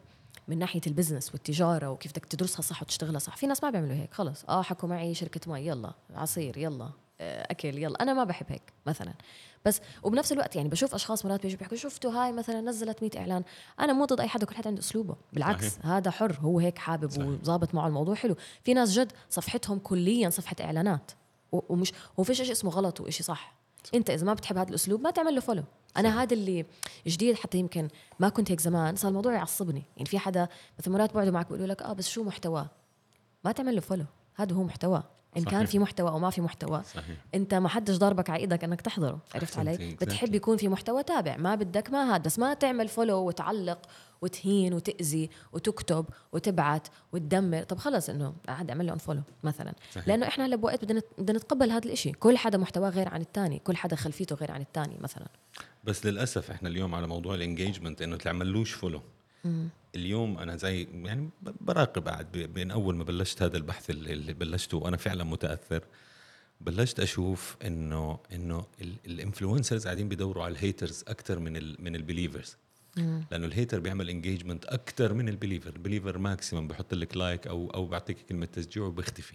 من 0.47 0.59
ناحية 0.59 0.81
ال 0.87 0.92
business 0.92 1.33
والتجارة 1.33 1.89
وكيف 1.89 2.11
بدك 2.11 2.25
تدرسها 2.25 2.61
صح 2.61 2.81
وتشتغلها 2.81 3.19
صح. 3.19 3.37
في 3.37 3.47
ناس 3.47 3.63
ما 3.63 3.69
بيعملوا 3.69 3.95
هيك 3.95 4.13
خلص. 4.13 4.45
آه 4.49 4.61
حكوا 4.61 4.89
معي 4.89 5.13
شركة 5.13 5.51
مي 5.51 5.67
يلا. 5.67 5.93
عصير 6.15 6.57
يلا. 6.57 6.89
آه، 7.21 7.47
أكل 7.51 7.77
يلا. 7.77 8.03
أنا 8.03 8.13
ما 8.13 8.23
بحب 8.23 8.45
هيك 8.49 8.73
مثلا. 8.85 9.13
بس 9.65 9.81
وبنفس 10.03 10.31
الوقت 10.31 10.55
يعني 10.55 10.69
بشوف 10.69 10.93
أشخاص 10.93 11.25
مرات 11.25 11.41
بيجوا 11.41 11.57
بيحكوا 11.57 11.77
شفتوا 11.77 12.11
هاي 12.11 12.31
مثلا 12.31 12.61
نزلت 12.61 13.03
100 13.03 13.11
إعلان. 13.17 13.43
أنا 13.79 13.93
مو 13.93 14.05
ضد 14.05 14.21
أي 14.21 14.27
حدا 14.27 14.45
كل 14.45 14.55
حدا 14.55 14.67
عنده 14.67 14.81
أسلوبه. 14.81 15.15
بالعكس 15.33 15.67
صحيح. 15.67 15.85
هذا 15.85 16.11
حر 16.11 16.37
هو 16.41 16.59
هيك 16.59 16.77
حابب 16.77 17.17
وظابط 17.17 17.75
معه 17.75 17.87
الموضوع 17.87 18.15
حلو. 18.15 18.35
في 18.63 18.73
ناس 18.73 18.99
جد 18.99 19.11
صفحتهم 19.29 19.79
كليا 19.79 20.29
صفحة 20.29 20.55
إعلانات. 20.61 21.11
ومش 21.51 21.93
هو 22.19 22.23
فيش 22.23 22.41
شيء 22.41 22.51
اسمه 22.51 22.71
غلط 22.71 23.01
وشيء 23.01 23.25
صح. 23.25 23.55
أنت 23.95 24.09
إذا 24.09 24.25
ما 24.25 24.33
بتحب 24.33 24.57
هذا 24.57 24.69
الأسلوب 24.69 25.01
ما 25.01 25.11
تعمل 25.11 25.35
له 25.35 25.41
follow 25.41 25.63
أنا 25.97 26.23
هذا 26.23 26.33
اللي 26.33 26.65
جديد 27.07 27.35
حتى 27.35 27.57
يمكن 27.57 27.87
ما 28.19 28.29
كنت 28.29 28.51
هيك 28.51 28.59
زمان 28.59 28.95
صار 28.95 29.09
الموضوع 29.09 29.33
يعصبني. 29.33 29.83
يعني 29.97 30.09
في 30.09 30.19
حدا 30.19 30.47
مثلا 30.79 30.93
مرات 30.93 31.13
بقعدوا 31.13 31.31
معك 31.31 31.47
بيقولوا 31.47 31.67
لك 31.67 31.81
آه 31.81 31.93
بس 31.93 32.09
شو 32.09 32.23
محتواه؟ 32.23 32.69
ما 33.45 33.51
تعمل 33.51 33.75
له 33.75 33.81
follow 33.81 34.05
هذا 34.35 34.55
هو 34.55 34.63
محتواه. 34.63 35.03
إن 35.37 35.41
صحيح. 35.41 35.51
كان 35.51 35.65
في 35.65 35.79
محتوى 35.79 36.09
أو 36.09 36.19
ما 36.19 36.29
في 36.29 36.41
محتوى 36.41 36.83
صحيح. 36.83 37.17
أنت 37.35 37.53
ما 37.53 37.69
حدش 37.69 37.97
ضربك 37.97 38.29
على 38.29 38.39
إيدك 38.41 38.63
إنك 38.63 38.81
تحضره 38.81 39.19
عرفت 39.35 39.59
علي؟ 39.59 39.77
exactly. 39.77 39.99
بتحب 40.01 40.35
يكون 40.35 40.57
في 40.57 40.67
محتوى 40.67 41.03
تابع 41.03 41.37
ما 41.37 41.55
بدك 41.55 41.89
ما 41.89 42.13
هاد 42.15 42.23
بس 42.23 42.39
ما 42.39 42.53
تعمل 42.53 42.87
follow 42.87 43.17
وتعلق 43.27 43.79
وتهين 44.21 44.73
وتأذي 44.73 45.29
وتكتب 45.53 46.05
وتبعت 46.31 46.87
وتدمر. 47.13 47.63
طب 47.63 47.77
خلص 47.77 48.09
إنه 48.09 48.33
عاد 48.47 48.69
اعمل 48.69 48.87
له 48.87 48.93
unfollow 48.93 49.21
مثلا. 49.43 49.73
صحيح. 49.91 50.07
لأنه 50.07 50.27
إحنا 50.27 50.45
هلا 50.45 50.55
بوقت 50.55 50.83
بدنا 50.85 51.01
بدنا 51.17 51.37
نتقبل 51.37 51.71
هذا 51.71 51.85
الإشي. 51.85 52.11
كل 52.11 52.37
حدا 52.37 52.57
محتواه 52.57 52.89
غير 52.89 53.09
عن 53.09 53.21
الثاني 53.21 53.59
كل 53.59 53.75
حدا 53.75 53.95
خلفيته 53.95 54.35
غير 54.35 54.51
عن 54.51 54.61
الثاني 54.61 54.97
مثلا. 55.01 55.27
بس 55.83 56.05
للأسف 56.05 56.51
إحنا 56.51 56.69
اليوم 56.69 56.95
على 56.95 57.07
موضوع 57.07 57.35
ال 57.35 57.41
engagement 57.41 58.01
إنه 58.01 58.15
تعملوش 58.17 58.71
follow 58.73 59.01
اليوم 59.95 60.37
أنا 60.37 60.55
زي 60.55 60.87
يعني 60.93 61.29
براقب 61.61 62.07
قاعد 62.07 62.31
بين 62.31 62.71
أول 62.71 62.95
ما 62.95 63.03
بلشت 63.03 63.41
هذا 63.41 63.57
البحث 63.57 63.89
اللي 63.89 64.13
اللي 64.13 64.33
بلشته 64.33 64.77
وأنا 64.77 64.97
فعلا 64.97 65.23
متأثر 65.23 65.83
بلشت 66.61 66.99
أشوف 66.99 67.55
انه 67.65 68.19
إنه 68.33 68.65
ال 69.05 69.12
influencers 69.12 69.85
قاعدين 69.85 70.09
بيدوروا 70.09 70.43
على 70.43 70.51
ال 70.51 70.58
haters 70.58 71.03
أكثر 71.07 71.39
من 71.39 71.57
ال 71.57 71.75
من 71.79 71.95
ال 71.95 72.01
believers 72.01 72.57
لأنه 73.31 73.45
ال 73.45 73.51
hater 73.51 73.79
بيعمل 73.79 74.09
engagement 74.09 74.65
أكثر 74.65 75.13
من 75.13 75.29
ال 75.29 75.33
believer 75.33 75.69
ال 75.69 75.74
believer 75.74 76.17
maximum 76.17 76.67
بحط 76.67 76.93
لك 76.93 77.17
like 77.17 77.47
أو 77.47 77.69
أو 77.69 77.85
بيعطيك 77.85 78.17
كلمة 78.29 78.45
تشجيع 78.45 78.83
وبيختفي. 78.83 79.33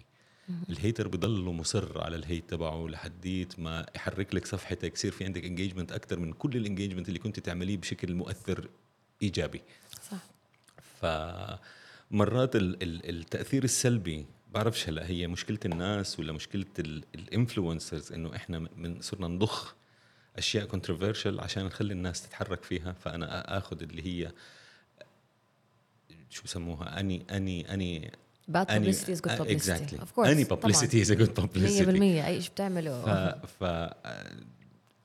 ال 0.69 0.75
hater 0.75 1.07
بضل 1.07 1.43
مصر 1.43 2.01
على 2.01 2.15
ال 2.15 2.22
hate 2.22 2.49
تبعه 2.49 2.87
لحديت 2.87 3.59
ما 3.59 3.85
يحرك 3.95 4.35
لك 4.35 4.45
صفحتك 4.45 4.93
يصير 4.93 5.11
في 5.11 5.25
عندك 5.25 5.45
engagement 5.45 5.91
أكثر 5.91 6.19
من 6.19 6.33
كل 6.33 6.57
ال 6.57 6.62
engagement 6.62 7.07
اللي 7.07 7.19
كنت 7.19 7.39
تعمليه 7.39 7.77
بشكل 7.77 8.13
مؤثر 8.13 8.69
إيجابي. 9.23 9.61
صح. 10.11 10.17
فمرات 11.01 12.55
ال- 12.55 12.83
ال- 12.83 13.09
التأثير 13.09 13.63
السلبي 13.63 14.25
بعرفش 14.53 14.89
هلا 14.89 15.07
هي 15.09 15.27
مشكلة 15.27 15.59
الناس 15.65 16.19
ولا 16.19 16.33
مشكلة 16.33 16.65
ال 17.15 17.23
influencers 17.23 18.11
إنه 18.13 18.35
إحنا 18.35 18.59
من 18.77 19.01
صرنا 19.01 19.27
نضخ 19.27 19.73
أشياء 20.37 20.65
controversial 20.65 21.39
عشان 21.39 21.65
نخلي 21.65 21.93
الناس 21.93 22.21
تتحرك 22.27 22.63
فيها. 22.63 22.91
فأنا 22.91 23.57
آخذ 23.57 23.81
اللي 23.83 24.05
هي 24.07 24.31
شو 26.29 26.43
بسموها؟ 26.43 26.99
any 26.99 27.25
any 27.31 27.73
any 27.73 28.11
any- 28.11 28.55
publicity 28.57 29.15
is 29.17 29.21
good 29.21 29.29
آه، 29.31 29.37
publicity. 29.37 29.61
exactly. 29.61 29.97
of 29.97 30.09
course. 30.15 30.27
any 30.27 30.45
publicity 30.45 31.05
is 31.05 31.09
a 31.09 31.15
good 31.15 31.33
100% 31.39 31.43
publicity 31.43 31.91
أي 32.01 32.41
شيء 32.41 32.49
ف 32.49 32.51
بتعمله. 32.51 33.31
ف 33.59 33.63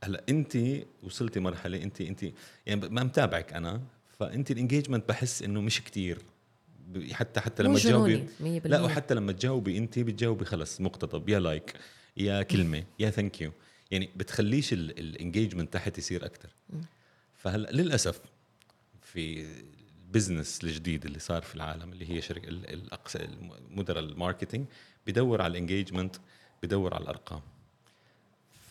هلا 0.04 0.22
انت 0.28 0.58
وصلتي 1.02 1.40
مرحلة 1.40 1.82
انت 1.82 2.00
انت 2.00 2.22
يعني 2.66 2.88
ما 2.88 3.02
متابعك 3.04 3.52
أنا. 3.52 3.80
فأنت 4.18 4.50
ال 4.50 4.56
engagement 4.56 5.08
بحس 5.08 5.42
إنه 5.42 5.60
مش 5.60 5.80
كتير. 5.84 6.18
حتى 7.12 7.40
حتى 7.40 7.62
لما 7.62 7.74
تجاوبي 7.78 8.16
جنوني 8.40 8.60
100% 8.60 8.66
لا 8.66 8.80
وحتى 8.82 9.14
لما 9.14 9.32
تجاوبي 9.32 9.78
أنت 9.78 9.98
بتجاوبي 9.98 10.44
خلص 10.44 10.80
مقتضب 10.80 11.28
يا 11.28 11.38
like 11.40 11.74
يا 12.16 12.42
كلمة 12.42 12.84
يا 12.98 13.10
thank 13.10 13.40
you 13.40 13.52
يعني 13.90 14.10
بتخليش 14.16 14.72
ال 14.72 14.81
engagement 14.81 15.72
تحت 15.72 15.98
يصير 15.98 16.24
أكثر 16.26 16.48
فهلأ 17.36 17.70
للأسف 17.70 18.20
في 19.02 19.46
ال 20.06 20.13
business 20.13 20.64
الجديد 20.64 21.04
اللي 21.04 21.18
صار 21.18 21.42
في 21.42 21.54
العالم 21.54 21.92
اللي 21.92 22.10
هي 22.10 22.20
شركة 22.20 22.48
ال- 22.48 22.72
الاقصى 22.72 23.28
مدراء 23.70 24.04
ال 24.04 24.11
marketing 24.11 24.66
بدور 25.06 25.42
على 25.42 25.50
ال 25.50 25.56
engagement 25.56 26.16
بدور 26.62 26.94
على 26.94 27.02
الأرقام. 27.02 27.40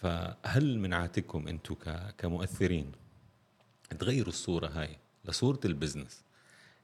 فهل 0.02 0.80
من 0.80 0.94
عاتقكم 0.94 1.48
أنتم 1.48 1.76
كمؤثرين 2.18 2.92
تغيروا 4.00 4.30
الصورة 4.30 4.68
هاي؟ 4.68 4.98
لصوره 5.28 5.60
ال 5.66 5.72
business 5.72 6.22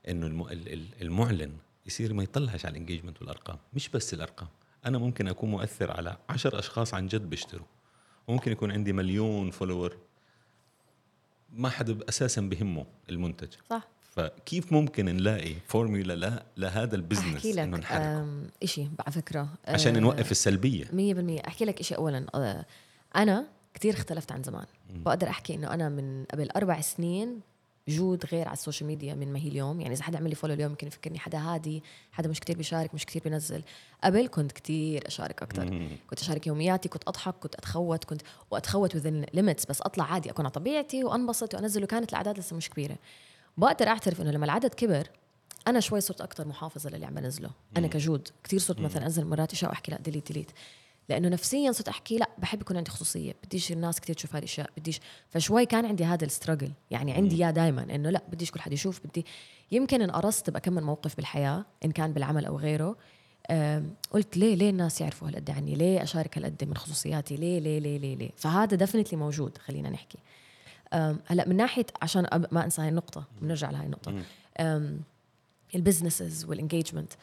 إنه 0.07 0.27
الم- 0.27 0.47
ال- 0.47 0.73
ال- 0.73 1.01
المعلن 1.01 1.51
يصير 1.85 2.13
ما 2.13 2.23
يطلعش 2.23 2.65
على 2.65 2.71
ال 2.71 2.76
engagement 2.76 3.21
والأرقام 3.21 3.57
مش 3.73 3.89
بس 3.89 4.13
الأرقام. 4.13 4.47
أنا 4.85 4.97
ممكن 4.97 5.27
أكون 5.27 5.51
مؤثر 5.51 5.91
على 5.91 6.17
عشر 6.29 6.59
أشخاص 6.59 6.93
عن 6.93 7.07
جد 7.07 7.29
بيشتروا 7.29 7.65
وممكن 8.27 8.51
يكون 8.51 8.71
عندي 8.71 8.93
مليون 8.93 9.51
follower 9.51 9.97
ما 11.53 11.69
حدا 11.69 11.97
أساسا 12.09 12.41
بهمه 12.41 12.85
المنتج. 13.09 13.53
صح. 13.69 13.87
فكيف 14.15 14.73
ممكن 14.73 15.05
نلاقي 15.05 15.55
فورمولا 15.67 16.13
لا 16.13 16.43
لهذا 16.57 16.95
ال 16.95 17.00
business 17.00 17.35
أحكي 17.35 17.51
لك 17.53 17.85
إشي 18.63 18.87
على 18.99 19.11
فكرة. 19.11 19.49
عشان 19.67 20.01
نوقف 20.01 20.31
السلبية. 20.31 20.85
100% 20.85 21.47
أحكي 21.47 21.65
لك 21.65 21.81
شيء 21.81 21.97
اولا. 21.97 22.25
آه، 22.35 22.65
أنا 23.15 23.47
كثير 23.73 23.93
اختلفت 23.93 24.31
عن 24.31 24.43
زمان. 24.43 24.65
بقدر 24.89 25.29
أحكي 25.29 25.55
إنه 25.55 25.73
أنا 25.73 25.89
من 25.89 26.25
قبل 26.33 26.49
أربع 26.51 26.81
سنين 26.81 27.39
جود 27.87 28.25
غير 28.25 28.47
على 28.47 28.53
ال 28.53 28.58
social 28.58 28.87
media 28.87 29.13
من 29.13 29.33
ما 29.33 29.39
هي 29.39 29.47
اليوم. 29.47 29.81
يعني 29.81 29.93
إذا 29.93 30.03
حدا 30.03 30.17
عمل 30.17 30.29
لي 30.29 30.35
follow 30.35 30.53
اليوم 30.53 30.71
يمكن 30.71 30.87
يفكرني 30.87 31.19
حدا 31.19 31.37
هادي 31.37 31.83
حدا 32.11 32.29
مش 32.29 32.39
كتير 32.39 32.57
بيشارك 32.57 32.93
مش 32.93 33.05
كتير 33.05 33.21
بينزل. 33.23 33.63
قبل 34.03 34.27
كنت 34.27 34.51
كتير 34.51 35.07
أشارك 35.07 35.43
أكثر 35.43 35.87
كنت 36.09 36.19
أشارك 36.19 36.47
يومياتي 36.47 36.89
كنت 36.89 37.03
أضحك 37.07 37.35
كنت 37.35 37.55
أتخوت 37.55 38.03
كنت 38.03 38.21
وأتخوت 38.51 38.95
within 38.95 39.25
limits 39.33 39.65
بس 39.65 39.81
أطلع 39.81 40.03
عادي 40.03 40.29
أكون 40.29 40.45
على 40.45 40.51
طبيعتي 40.51 41.03
وأنبسط 41.03 41.53
وأنزل. 41.53 41.83
وكانت 41.83 42.09
الاعداد 42.09 42.39
لسه 42.39 42.55
مش 42.55 42.69
كبيرة. 42.69 42.95
بقدر 43.57 43.87
أعترف 43.87 44.21
إنه 44.21 44.31
لما 44.31 44.45
العدد 44.45 44.73
كبر 44.73 45.07
أنا 45.67 45.79
شوي 45.79 46.01
صرت 46.01 46.21
أكثر 46.21 46.47
محافظة 46.47 46.89
للي 46.89 47.05
عم 47.05 47.13
بنزله. 47.13 47.49
أنا 47.77 47.87
كجود 47.87 48.27
كثير 48.43 48.59
صرت 48.59 48.79
مثلا 48.79 49.05
أنزل 49.05 49.25
مرات 49.25 49.53
اشياء 49.53 49.71
وأحكي 49.71 49.91
لا 49.91 49.97
delete 49.97 50.27
delete 50.27 50.51
لأنه 51.09 51.29
نفسيا 51.29 51.71
صرت 51.71 51.87
أحكي 51.87 52.17
لا 52.17 52.29
بحب 52.37 52.61
يكون 52.61 52.77
عندي 52.77 52.91
خصوصية 52.91 53.35
بديش 53.43 53.71
الناس 53.71 53.99
كثير 53.99 54.15
تشوف 54.15 54.35
هذه 54.35 54.39
الأشياء 54.39 54.69
بديش. 54.77 54.99
فشوي 55.29 55.65
كان 55.65 55.85
عندي 55.85 56.05
هذا 56.05 56.25
ال 56.25 56.30
struggle 56.30 56.71
يعني 56.91 57.13
عندي 57.13 57.35
إياه 57.35 57.51
دائما 57.51 57.95
إنه 57.95 58.09
لا 58.09 58.23
بديش 58.31 58.51
كل 58.51 58.59
حد 58.59 58.73
يشوف 58.73 59.01
بدي. 59.07 59.25
يمكن 59.71 60.01
انقرصت 60.01 60.49
بكم 60.49 60.73
من 60.73 60.83
موقف 60.83 61.15
بالحياة 61.15 61.65
إن 61.85 61.91
كان 61.91 62.13
بالعمل 62.13 62.45
أو 62.45 62.57
غيره 62.57 62.95
قلت 64.11 64.37
ليه 64.37 64.55
ليه 64.55 64.69
الناس 64.69 65.01
يعرفوا 65.01 65.27
هالقد 65.27 65.49
عني؟ 65.49 65.75
ليه 65.75 66.03
أشارك 66.03 66.37
هالقد 66.37 66.63
من 66.63 66.77
خصوصياتي؟ 66.77 67.35
ليه 67.35 67.59
ليه 67.59 67.79
ليه 67.79 67.97
ليه, 67.97 68.15
ليه؟ 68.15 68.31
فهذا 68.35 68.77
definitely 68.77 69.17
موجود 69.17 69.57
خلينا 69.57 69.89
نحكي. 69.89 70.17
هلأ 71.27 71.47
من 71.47 71.57
ناحية 71.57 71.85
عشان 72.01 72.27
ما 72.51 72.65
أنسى 72.65 72.81
هاي 72.81 72.89
النقطة 72.89 73.23
بنرجع 73.41 73.71
لهي 73.71 73.85
النقطة. 73.85 74.23
ال 75.75 75.82
businesses 75.82 76.45
وال 76.45 76.56
engagement 76.56 77.13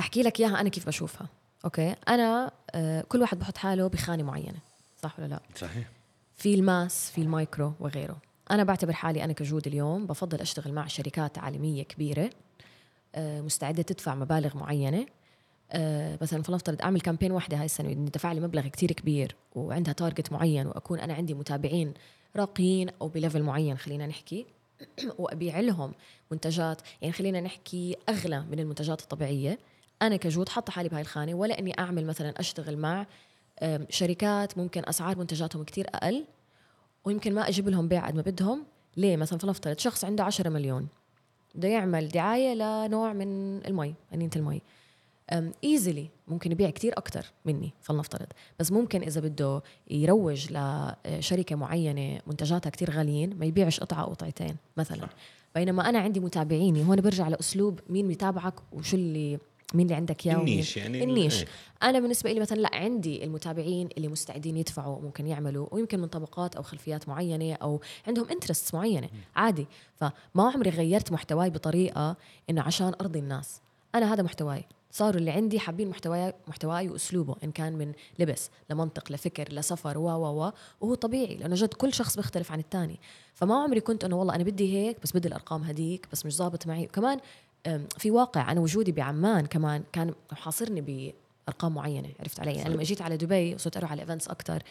أحكي 0.00 0.22
لك 0.22 0.40
إياها 0.40 0.60
أنا 0.60 0.68
كيف 0.68 0.86
بشوفها. 0.86 1.28
okay. 1.64 1.94
أنا 2.08 2.50
آه، 2.74 3.00
كل 3.00 3.20
واحد 3.20 3.38
بحط 3.38 3.56
حاله 3.56 3.86
بخانة 3.86 4.22
معينة 4.22 4.58
صح 5.02 5.18
ولا 5.18 5.26
لا؟ 5.26 5.40
صحيح. 5.56 5.88
في 6.36 6.54
ال 6.54 6.65
mass 6.65 7.10
في 7.10 7.20
المايكرو 7.20 7.72
وغيره. 7.80 8.16
أنا 8.50 8.64
بعتبر 8.64 8.92
حالي 8.92 9.24
أنا 9.24 9.32
كجود 9.32 9.66
اليوم 9.66 10.06
بفضل 10.06 10.40
أشتغل 10.40 10.72
مع 10.72 10.86
شركات 10.86 11.38
عالمية 11.38 11.82
كبيرة 11.82 12.30
آه، 13.14 13.40
مستعدة 13.40 13.82
تدفع 13.82 14.14
مبالغ 14.14 14.56
معينة. 14.56 15.06
آه، 15.72 16.18
مثلا 16.22 16.42
فلنفترض 16.42 16.82
أعمل 16.82 17.00
campaign 17.00 17.32
واحدة 17.32 17.56
هاي 17.56 17.64
السنة 17.64 17.92
دفع 17.92 18.32
لي 18.32 18.40
مبلغ 18.40 18.66
كتير 18.66 18.92
كبير 18.92 19.36
وعندها 19.54 19.92
target 19.92 20.32
معين 20.32 20.66
وأكون 20.66 21.00
أنا 21.00 21.14
عندي 21.14 21.34
متابعين 21.34 21.94
راقيين 22.36 22.90
أو 23.02 23.08
ب 23.08 23.14
level 23.14 23.42
معين 23.42 23.78
خلينا 23.78 24.06
نحكي 24.06 24.46
وأبيع 25.18 25.60
لهم 25.60 25.92
منتجات. 26.30 26.82
يعني 27.02 27.12
خلينا 27.12 27.40
نحكي 27.40 27.96
أغلى 28.08 28.40
من 28.40 28.58
المنتجات 28.58 29.00
الطبيعية. 29.00 29.58
أنا 30.02 30.16
كجود 30.16 30.48
حاطة 30.48 30.72
حالي 30.72 30.88
بهاي 30.88 31.02
الخانة 31.02 31.34
ولا 31.34 31.58
إني 31.58 31.78
أعمل 31.78 32.06
مثلا 32.06 32.34
أشتغل 32.40 32.76
مع 32.76 33.06
شركات 33.88 34.58
ممكن 34.58 34.82
أسعار 34.88 35.18
منتجاتهم 35.18 35.64
كتير 35.64 35.86
أقل 35.94 36.24
ويمكن 37.04 37.34
ما 37.34 37.48
أجيب 37.48 37.68
لهم 37.68 37.88
بيع 37.88 38.06
قد 38.06 38.14
ما 38.14 38.22
بدهم. 38.22 38.64
ليه؟ 38.96 39.16
مثلا 39.16 39.38
فلنفترض 39.38 39.78
شخص 39.78 40.04
عنده 40.04 40.24
10 40.24 40.50
مليون 40.50 40.88
بده 41.54 41.68
يعمل 41.68 42.08
دعاية 42.08 42.54
لنوع 42.54 43.12
من 43.12 43.58
المي 43.66 43.94
قنينة 44.14 44.30
المي. 44.36 44.62
easily 45.64 46.10
ممكن 46.28 46.52
يبيع 46.52 46.70
كتير 46.70 46.92
أكتر 46.96 47.26
مني 47.44 47.72
فلنفترض. 47.80 48.26
بس 48.58 48.72
ممكن 48.72 49.02
إذا 49.02 49.20
بده 49.20 49.62
يروج 49.90 50.46
لشركه 50.50 51.56
معينة 51.56 52.20
منتجاتها 52.26 52.70
كتير 52.70 52.90
غاليين 52.90 53.38
ما 53.38 53.46
يبيعش 53.46 53.80
قطعة 53.80 54.02
أو 54.02 54.10
قطعتين 54.10 54.56
مثلا. 54.76 55.08
بينما 55.54 55.88
أنا 55.88 55.98
عندي 55.98 56.20
متابعيني 56.20 56.84
هون 56.84 57.00
برجع 57.00 57.28
لأسلوب 57.28 57.80
مين 57.88 58.08
بيتابعك 58.08 58.54
وشو 58.72 58.96
اللي 58.96 59.38
مين 59.74 59.86
اللي 59.86 59.94
عندك 59.94 60.26
اياه 60.26 60.36
النيش 60.36 60.76
يعني 60.76 61.04
النيش. 61.04 61.42
إيه. 61.42 61.48
أنا 61.82 62.00
بالنسبة 62.00 62.32
لي 62.32 62.40
مثلا 62.40 62.58
لا 62.60 62.70
عندي 62.74 63.24
المتابعين 63.24 63.88
اللي 63.96 64.08
مستعدين 64.08 64.56
يدفعوا 64.56 65.00
ممكن 65.00 65.26
يعملوا 65.26 65.66
ويمكن 65.70 66.00
من 66.00 66.06
طبقات 66.06 66.56
أو 66.56 66.62
خلفيات 66.62 67.08
معينة 67.08 67.54
أو 67.54 67.80
عندهم 68.06 68.28
انترست 68.30 68.74
معينة. 68.74 69.08
عادي. 69.36 69.66
فما 69.96 70.50
عمري 70.54 70.70
غيرت 70.70 71.12
محتواي 71.12 71.50
بطريقة 71.50 72.16
إنه 72.50 72.62
عشان 72.62 72.92
أرضي 73.00 73.18
الناس. 73.18 73.60
أنا 73.94 74.14
هذا 74.14 74.22
محتواي. 74.22 74.64
صاروا 74.90 75.20
اللي 75.20 75.30
عندي 75.30 75.60
حابين 75.60 75.88
محتواي 75.88 76.32
محتواي 76.48 76.88
وأسلوبه 76.88 77.36
إن 77.44 77.50
كان 77.52 77.78
من 77.78 77.92
لبس 78.18 78.50
لمنطق 78.70 79.12
لفكر 79.12 79.52
لسفر 79.52 79.98
و 79.98 80.08
و 80.10 80.44
و 80.44 80.52
وهو 80.80 80.94
طبيعي 80.94 81.36
لأنه 81.36 81.54
جد 81.54 81.74
كل 81.74 81.94
شخص 81.94 82.16
بيختلف 82.16 82.52
عن 82.52 82.58
الثاني 82.58 83.00
فما 83.34 83.62
عمري 83.62 83.80
كنت 83.80 84.04
إنه 84.04 84.16
والله 84.16 84.34
أنا 84.34 84.44
بدي 84.44 84.76
هيك 84.76 84.96
بس 85.02 85.12
بدي 85.16 85.28
الأرقام 85.28 85.62
هديك 85.62 86.06
بس 86.12 86.26
مش 86.26 86.36
ظابط 86.36 86.66
معي. 86.66 86.84
وكمان 86.84 87.20
في 87.98 88.10
واقع 88.10 88.52
أنا 88.52 88.60
وجودي 88.60 88.92
بعمان 88.92 89.46
كمان 89.46 89.82
كان 89.92 90.14
محاصرني 90.32 90.80
بأرقام 90.80 91.74
معينة 91.74 92.08
عرفت 92.20 92.40
علي؟ 92.40 92.62
أنا 92.62 92.68
لما 92.68 92.82
جيت 92.82 93.02
على 93.02 93.16
دبي 93.16 93.54
وصرت 93.54 93.76
أروح 93.76 93.92
على 93.92 94.02
events 94.02 94.28
أكثر 94.28 94.62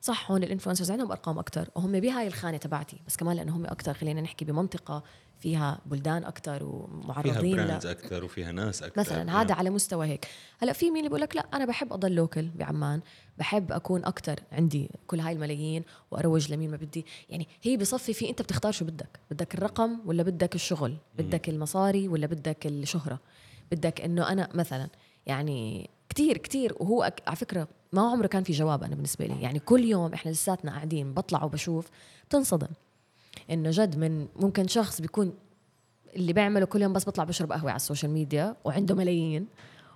صح 0.00 0.30
هون 0.30 0.42
ال 0.42 0.46
influencers 0.46 0.90
عندهم 0.90 1.10
أرقام 1.10 1.38
أكثر 1.38 1.68
وهم 1.74 2.00
بهاي 2.00 2.26
الخانة 2.26 2.56
تبعتي 2.56 3.00
بس 3.06 3.16
كمان 3.16 3.36
لأنه 3.36 3.56
هم 3.56 3.66
أكثر 3.66 3.94
خلينا 3.94 4.20
نحكي 4.20 4.44
بمنطقة 4.44 5.02
فيها 5.40 5.80
بلدان 5.86 6.24
أكثر 6.24 6.58
فيها 6.58 6.68
ومعرضين 6.68 7.56
براندز 7.56 7.86
ل... 7.86 7.90
أكثر 7.90 8.24
وفيها 8.24 8.52
ناس 8.52 8.82
أكثر 8.82 9.00
مثلا 9.00 9.40
هذا 9.40 9.54
على 9.54 9.70
مستوى 9.70 10.06
هيك. 10.06 10.26
هلأ 10.58 10.72
في 10.72 10.86
مين 10.86 10.96
اللي 10.96 11.08
بيقول 11.08 11.20
لك 11.20 11.36
لأ 11.36 11.46
أنا 11.54 11.64
بحب 11.64 11.92
أضل 11.92 12.12
لوكل 12.12 12.48
بعمان 12.48 13.00
بحب 13.38 13.72
أكون 13.72 14.04
أكثر 14.04 14.40
عندي 14.52 14.90
كل 15.06 15.20
هاي 15.20 15.32
الملايين 15.32 15.84
وأروج 16.10 16.52
لمين 16.52 16.70
ما 16.70 16.76
بدي. 16.76 17.06
يعني 17.30 17.48
هي 17.62 17.76
بصفي 17.76 18.12
في 18.12 18.30
أنت 18.30 18.42
بتختار 18.42 18.72
شو 18.72 18.84
بدك 18.84 19.20
بدك 19.30 19.54
الرقم 19.54 19.98
ولا 20.06 20.22
بدك 20.22 20.54
الشغل؟ 20.54 20.96
بدك 21.18 21.48
المصاري 21.48 22.08
ولا 22.08 22.26
بدك 22.26 22.66
الشهرة؟ 22.66 23.20
بدك 23.72 24.00
إنه 24.00 24.32
أنا 24.32 24.48
مثلا 24.54 24.88
يعني 25.26 25.90
كتير 26.08 26.38
كتير 26.38 26.74
وهو. 26.80 27.12
على 27.26 27.36
فكرة 27.36 27.68
ما 27.92 28.10
عمره 28.10 28.26
كان 28.26 28.42
في 28.42 28.52
جواب 28.52 28.84
أنا 28.84 28.94
بالنسبة 28.94 29.26
لي. 29.26 29.42
يعني 29.42 29.58
كل 29.58 29.84
يوم 29.84 30.12
إحنا 30.12 30.30
لساتنا 30.30 30.70
قاعدين 30.70 31.14
بطلع 31.14 31.44
وبشوف 31.44 31.90
بتنصدم 32.28 32.68
إنه 33.50 33.70
جد 33.70 33.98
من 33.98 34.28
ممكن 34.36 34.66
شخص 34.66 35.00
بيكون 35.00 35.32
اللي 36.16 36.32
بيعمله 36.32 36.66
كل 36.66 36.82
يوم 36.82 36.92
بس 36.92 37.08
بطلع 37.08 37.24
بشرب 37.24 37.52
قهوة 37.52 37.70
على 37.70 37.76
ال 37.76 37.81
social 37.81 38.12
media 38.12 38.56
وعنده 38.64 38.94
ملايين 38.94 39.46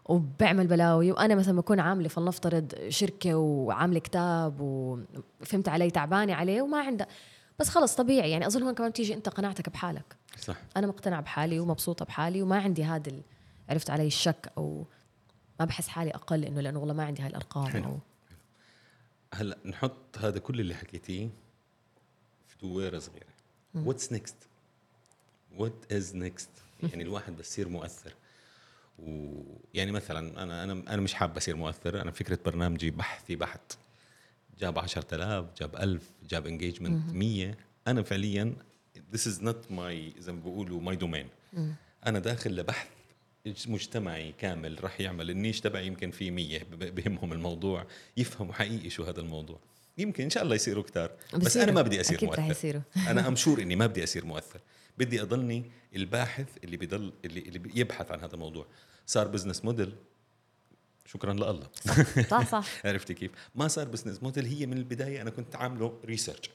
وبعمل 0.05 0.67
بلاوي 0.67 1.13
وأنا 1.13 1.35
مثلا 1.35 1.57
بكون 1.57 1.81
عاملة 1.81 2.09
فلنفترض 2.09 2.75
شركة 2.89 3.35
وعاملة 3.35 4.01
كتاب 4.01 4.61
وفهمت 4.61 5.69
علي 5.69 5.91
تعبانة 5.91 6.35
عليه 6.35 6.63
وما 6.63 6.79
عندها. 6.81 7.07
بس 7.59 7.69
خلص 7.69 7.95
طبيعي. 7.95 8.31
يعني 8.31 8.47
أظن 8.47 8.63
هون 8.63 8.75
كمان 8.75 8.91
بتيجي 8.91 9.15
أنت 9.15 9.29
قناعتك 9.29 9.69
بحالك. 9.69 10.17
صح. 10.41 10.57
أنا 10.77 10.87
مقتنعة 10.87 11.21
بحالي 11.21 11.61
ومبسوطة 11.61 12.05
بحالي 12.05 12.43
وما 12.43 12.57
عندي 12.57 12.85
هذا 12.85 13.13
عرفت 13.69 13.91
علي 13.91 14.07
الشك 14.07 14.53
أو 14.59 14.87
ما 15.61 15.65
بحس 15.65 15.89
حالي 15.89 16.11
أقل 16.11 16.45
إنه 16.45 16.61
لأنه 16.61 16.79
والله 16.79 16.95
ما 16.95 17.05
عندي 17.05 17.23
هاي 17.23 17.29
الارقام 17.29 17.67
حلو. 17.67 17.85
أو 17.85 17.99
هلأ 19.35 19.59
نحط 19.65 20.19
هذا 20.19 20.39
كل 20.39 20.61
اللي 20.61 20.75
حكيتيه 20.75 21.29
في 22.49 22.57
دويرة 22.63 22.99
صغيرة. 22.99 23.27
what's 23.75 24.13
next 24.13 24.37
what 25.57 25.93
is 25.93 26.17
next 26.17 26.51
يعني 26.83 27.03
الواحد 27.03 27.37
بس 27.37 27.53
يصير 27.53 27.69
مؤثر 27.69 28.15
ويعني 28.99 29.93
مثلا 29.93 30.43
أنا 30.43 30.65
أنا 30.65 30.73
أنا 30.73 31.03
مش 31.03 31.15
حابب 31.15 31.37
أصير 31.37 31.57
مؤثر. 31.57 32.03
أنا 32.03 32.11
فكرة 32.11 32.39
برنامجي 32.45 32.91
بحثي 32.91 33.37
بحت. 33.37 33.77
جاب 34.59 34.79
10000 34.79 35.47
جاب 35.59 35.77
1000 35.77 36.11
جاب 36.29 36.47
engagement 36.47 37.15
100 37.15 37.55
أنا 37.87 38.03
فعليا 38.03 38.55
this 39.15 39.21
is 39.21 39.43
not 39.43 39.71
my 39.71 40.19
زي 40.19 40.33
ما 40.33 40.41
بيقولوا 40.45 40.95
my 40.95 40.99
domain. 40.99 41.57
أنا 42.07 42.19
داخل 42.19 42.57
لبحث 42.57 42.89
مجتمعي 43.47 44.33
كامل 44.33 44.85
راح 44.85 45.01
يعمل. 45.01 45.31
ال 45.31 45.36
niche 45.36 45.61
تبعي 45.61 45.87
يمكن 45.87 46.11
في 46.11 46.31
100 46.31 46.63
ب- 46.65 46.95
بهمهم 46.95 47.33
الموضوع. 47.33 47.87
يفهموا 48.17 48.55
حقيقي 48.55 48.91
شو 48.91 49.05
هذا 49.05 49.21
الموضوع. 49.21 49.59
يمكن 49.99 50.25
إن 50.25 50.31
شاء 50.31 50.43
الله 50.43 50.55
يصيروا 50.55 50.83
كتار. 50.83 51.11
بس. 51.35 51.57
أنا 51.57 51.73
ما 51.73 51.83
بدي 51.83 52.01
اصير 52.01 52.17
أكيد 52.19 52.29
مؤثر. 52.29 52.51
يصيروا. 52.51 52.83
أنا 53.11 53.29
امشور 53.29 53.63
إني 53.63 53.77
ما 53.77 53.87
بدي 53.87 54.05
اصير 54.05 54.25
مؤثر. 54.25 54.61
بدي 54.99 55.23
أضلني 55.23 55.71
الباحث 55.97 56.47
اللي 56.65 56.77
بضل 56.77 57.13
اللي 57.25 57.41
اللي 57.41 57.71
يبحث 57.75 58.11
عن 58.11 58.21
هذا 58.21 58.35
الموضوع. 58.35 58.67
صار 59.07 59.29
business 59.29 59.65
model 59.65 59.93
شكرا 61.07 61.33
لله. 61.33 61.69
صح 62.31 62.51
صح 62.51 62.67
عرفتي 62.87 63.15
كيف؟ 63.15 63.31
ما 63.55 63.69
صار 63.69 63.89
business 63.89 64.23
model 64.23 64.47
هي 64.47 64.67
من 64.67 64.77
البداية 64.79 65.23
أنا 65.23 65.31
كنت 65.31 65.57
عامله 65.57 66.01
research 66.05 66.51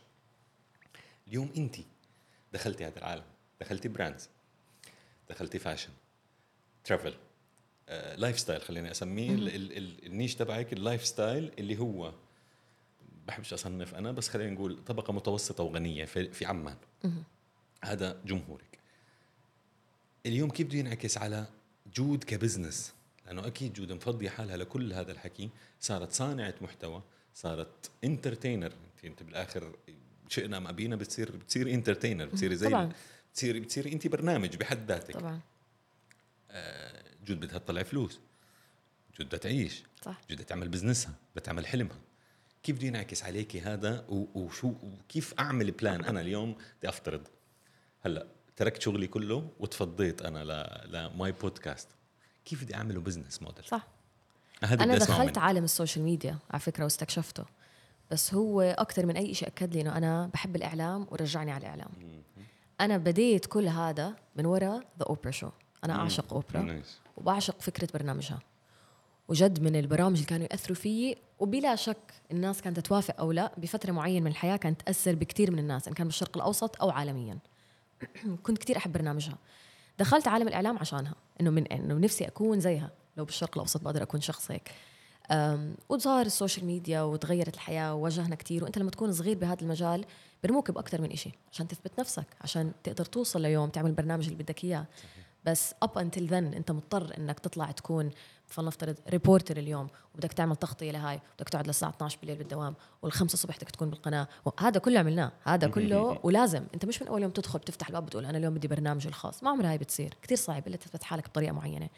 اليوم 1.27 1.51
انت 1.57 1.75
دخلتي 2.53 2.85
هذا 2.85 2.97
العالم. 2.97 3.23
دخلتي 3.61 3.87
brands 3.87 4.29
دخلتي 5.29 5.59
fashion 5.59 5.89
travel 6.87 7.13
lifestyle 8.17 8.61
خليني 8.61 8.91
أسميه. 8.91 9.31
ال- 9.31 9.55
ال- 9.55 9.77
ال- 9.77 10.05
ال 10.05 10.10
niche 10.10 10.35
تبعك 10.35 10.73
ال 10.73 11.05
lifestyle 11.05 11.51
اللي 11.59 11.77
هو 11.79 12.13
بحبش 13.27 13.53
أصنف 13.53 13.95
أنا 13.95 14.11
بس 14.11 14.29
خلينا 14.29 14.51
نقول 14.51 14.83
طبقة 14.85 15.13
متوسطة 15.13 15.63
وغنية 15.63 16.05
في, 16.05 16.31
في 16.31 16.45
عمان. 16.45 16.75
هذا 17.83 18.21
جمهورك. 18.25 18.79
اليوم 20.25 20.49
كيف 20.49 20.67
بده 20.67 20.77
ينعكس 20.77 21.17
على 21.17 21.45
جود 21.95 22.23
ك 22.23 22.30
business؟ 22.30 22.93
لأنه 23.25 23.47
أكيد 23.47 23.73
جود 23.73 23.91
مفضية 23.91 24.29
حالها 24.29 24.57
لكل 24.57 24.93
هذا 24.93 25.11
الحكي. 25.11 25.49
صارت 25.79 26.11
صانعة 26.11 26.53
محتوى 26.61 27.03
صارت 27.33 27.91
entertainer 28.03 28.65
انت 28.71 29.05
أنت 29.05 29.23
بالآخر 29.23 29.75
شئنا 30.29 30.57
ام 30.57 30.67
ابينا 30.67 30.95
بتصير 30.95 31.31
بتصير 31.37 31.73
entertainer 31.73 32.25
بتصيري 32.25 32.55
زي 32.55 32.67
طبعاً. 32.69 32.91
بتصيري 33.31 33.59
بتصيري 33.59 33.93
أنت 33.93 34.07
برنامج 34.07 34.55
بحد 34.55 34.91
ذاتك. 34.91 35.13
طبعا. 35.13 35.39
جود 37.25 37.39
بدها 37.39 37.57
تطلع 37.57 37.83
فلوس. 37.83 38.19
جود 39.17 39.27
بدها 39.27 39.39
تعيش. 39.39 39.83
صح. 40.01 40.21
جود 40.29 40.37
بدها 40.37 40.45
تعمل 40.45 40.69
business 40.69 41.08
ها 41.08 41.13
بدها 41.35 41.43
تعمل 41.43 41.67
حلمها. 41.67 41.97
كيف 42.63 42.75
بده 42.75 42.87
ينعكس 42.87 43.23
عليكي 43.23 43.61
هذا؟ 43.61 44.05
وشو 44.09 44.73
وكيف 44.83 45.33
أعمل 45.39 45.71
plan 45.71 46.05
أنا 46.05 46.21
اليوم 46.21 46.55
بدي 46.79 46.89
أفترض؟ 46.89 47.27
هلأ 48.05 48.27
تركت 48.55 48.81
شغلي 48.81 49.07
كله 49.07 49.49
وتفضيت 49.59 50.21
أنا 50.21 50.43
ل 50.43 50.91
ل 50.95 51.07
my 51.07 51.31
podcast 51.31 51.87
كيف 52.45 52.63
بدي 52.63 52.75
أعمله 52.75 53.01
business 53.01 53.41
model 53.41 53.63
صح. 53.63 53.87
هذا 54.63 54.83
أنا 54.83 54.95
بدي 54.95 55.05
دخلت. 55.05 55.37
عالم 55.37 55.63
ال 55.63 55.69
social 55.69 56.05
media 56.05 56.37
على 56.51 56.59
فكرة 56.59 56.83
واستكشفته. 56.83 57.45
بس 58.11 58.33
هو 58.33 58.61
أكثر 58.61 59.05
من 59.05 59.17
أي 59.17 59.33
شيء 59.33 59.47
أكد 59.47 59.73
لي 59.73 59.81
إنه 59.81 59.97
أنا 59.97 60.27
بحب 60.33 60.55
الإعلام 60.55 61.07
ورجعني 61.11 61.51
على 61.51 61.61
الإعلام. 61.61 61.89
أنا 62.81 62.97
بديت 62.97 63.45
كل 63.45 63.67
هذا 63.67 64.15
من 64.35 64.45
وراء 64.45 64.79
The 64.79 65.05
Oprah 65.05 65.31
Show 65.31 65.49
أنا 65.83 65.93
أعشق 65.93 66.33
أوبرا. 66.33 66.81
وبعشق 67.17 67.61
فكرة 67.61 67.87
برنامجها. 67.93 68.39
وجد 69.27 69.59
من 69.59 69.75
البرامج 69.75 70.15
اللي 70.15 70.27
كانوا 70.27 70.47
يأثروا 70.51 70.75
فيي 70.75 71.17
وبلا 71.39 71.75
شك 71.75 72.13
الناس 72.31 72.61
كانت 72.61 72.79
توافق 72.79 73.19
أو 73.19 73.31
لا 73.31 73.51
بفترة 73.57 73.91
معينة 73.91 74.19
من 74.19 74.31
الحياة 74.31 74.57
كانت 74.57 74.81
تأثر 74.81 75.15
بكثير 75.15 75.51
من 75.51 75.59
الناس 75.59 75.87
إن 75.87 75.93
كان 75.93 76.07
بالشرق 76.07 76.37
الأوسط 76.37 76.81
أو 76.81 76.89
عالميا. 76.89 77.37
كنت 78.43 78.57
كثير 78.57 78.77
أحب 78.77 78.91
برنامجها. 78.91 79.37
دخلت 79.99 80.27
عالم 80.27 80.47
الإعلام 80.47 80.77
عشانها 80.77 81.15
إنه 81.41 81.49
من 81.49 81.67
إنه 81.67 81.93
نفسي 81.93 82.27
أكون 82.27 82.59
زيها. 82.59 82.91
لو 83.17 83.25
بالشرق 83.25 83.51
الأوسط 83.55 83.81
بقدر 83.81 84.03
أكون 84.03 84.21
شخص 84.21 84.51
هيك. 84.51 84.71
وظهر 85.89 86.25
ال 86.25 86.31
social 86.31 86.65
media 86.65 87.01
وتغيرت 87.01 87.53
الحياة 87.53 87.93
وواجهنا 87.93 88.35
كثير 88.35 88.63
وأنت 88.63 88.77
لما 88.77 88.91
تكون 88.91 89.13
صغير 89.13 89.37
بهذا 89.37 89.61
المجال 89.61 90.05
برموك 90.43 90.71
باكثر 90.71 91.01
من 91.01 91.11
إشي 91.11 91.31
عشان 91.51 91.67
تثبت 91.67 91.99
نفسك 91.99 92.25
عشان 92.41 92.71
تقدر 92.83 93.05
توصل 93.05 93.41
ليوم 93.41 93.69
تعمل 93.69 93.89
البرنامج 93.89 94.23
اللي 94.23 94.43
بدك 94.43 94.63
إياه. 94.63 94.85
بس 95.45 95.73
up 95.83 95.97
until 95.97 96.27
then 96.27 96.53
انت 96.53 96.71
مضطر 96.71 97.17
انك 97.17 97.39
تطلع 97.39 97.71
تكون 97.71 98.11
فلنفترض 98.47 98.95
reporter 99.09 99.57
اليوم 99.57 99.87
وبدك 100.15 100.33
تعمل 100.33 100.55
تغطية 100.55 100.91
لهاي 100.91 101.19
بدك 101.35 101.49
تقعد 101.49 101.67
للساعة 101.67 101.89
12 101.89 102.17
بالليل 102.19 102.37
بالدوام 102.37 102.75
والخمسة 103.01 103.33
الصبح 103.33 103.57
بدك 103.57 103.71
تكون 103.71 103.89
بالقناة 103.89 104.27
وهذا 104.45 104.79
كله 104.79 104.99
عملناه 104.99 105.31
هذا 105.43 105.67
كله 105.67 106.19
ولازم. 106.23 106.63
انت 106.73 106.85
مش 106.85 107.01
من 107.01 107.07
أول 107.07 107.21
يوم 107.21 107.31
تدخل 107.31 107.59
بتفتح 107.59 107.87
الباب 107.87 108.05
بتقول 108.05 108.25
أنا 108.25 108.37
اليوم 108.37 108.53
بدي 108.53 108.67
برنامجي 108.67 109.07
الخاص 109.07 109.43
ما 109.43 109.49
عمرها 109.49 109.71
هاي 109.71 109.77
بتصير 109.77 110.13
كثير 110.21 110.37
صعب 110.37 110.67
إلا 110.67 110.77
تثبت 110.77 111.03
حالك 111.03 111.29
بطريقة 111.29 111.53
معينة. 111.53 111.89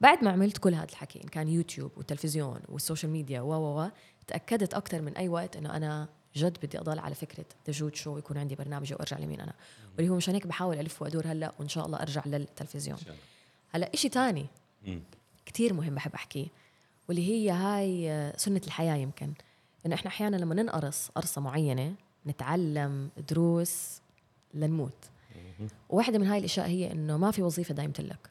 بعد 0.00 0.24
ما 0.24 0.30
عملت 0.30 0.58
كل 0.58 0.74
هذا 0.74 0.84
الحكي 0.84 1.24
إن 1.24 1.28
كان 1.28 1.48
يوتيوب 1.48 1.90
والتلفزيون 1.96 2.60
وال 2.68 2.79
social 2.79 3.12
media 3.12 3.40
و 3.40 3.52
و 3.52 3.90
تأكدت 4.26 4.74
أكثر 4.74 5.02
من 5.02 5.16
أي 5.16 5.28
وقت 5.28 5.56
إنه 5.56 5.76
أنا 5.76 6.08
جد 6.36 6.58
بدي 6.62 6.78
أضل 6.78 6.98
على 6.98 7.14
فكرة 7.14 7.44
the 7.66 7.72
جود 7.72 7.94
show 7.94 8.14
ويكون 8.14 8.38
عندي 8.38 8.54
برنامجي 8.54 8.94
وأرجع 8.94 9.18
لمين 9.18 9.40
أنا 9.40 9.52
واللي 9.96 10.10
هو 10.10 10.16
مشان 10.16 10.34
هيك 10.34 10.46
بحاول 10.46 10.78
ألف 10.78 11.02
وأدور 11.02 11.26
هلأ 11.26 11.52
وإن 11.58 11.68
شاء 11.68 11.86
الله 11.86 12.02
أرجع 12.02 12.22
للتلفزيون. 12.26 12.98
هلأ 13.70 13.94
إشي 13.94 14.08
تاني 14.08 14.46
مم. 14.86 15.00
كتير 15.46 15.74
مهم 15.74 15.94
بحب 15.94 16.14
أحكيه 16.14 16.46
واللي 17.08 17.28
هي 17.28 17.50
هاي 17.50 18.10
آه، 18.10 18.36
سنة 18.36 18.60
الحياة 18.66 18.94
يمكن 18.96 19.32
إنه 19.86 19.94
إحنا 19.94 20.08
أحيانا 20.10 20.36
لما 20.36 20.54
ننقرص 20.54 21.08
قرصة 21.08 21.40
معينة 21.40 21.94
نتعلم 22.26 23.10
دروس 23.30 24.00
لنموت 24.54 25.10
وواحدة 25.88 26.18
من 26.18 26.26
هاي 26.26 26.38
الأشياء 26.38 26.66
هي 26.66 26.92
إنه 26.92 27.16
ما 27.16 27.30
في 27.30 27.42
وظيفة 27.42 27.74
دايمة 27.74 27.94
لك 27.98 28.30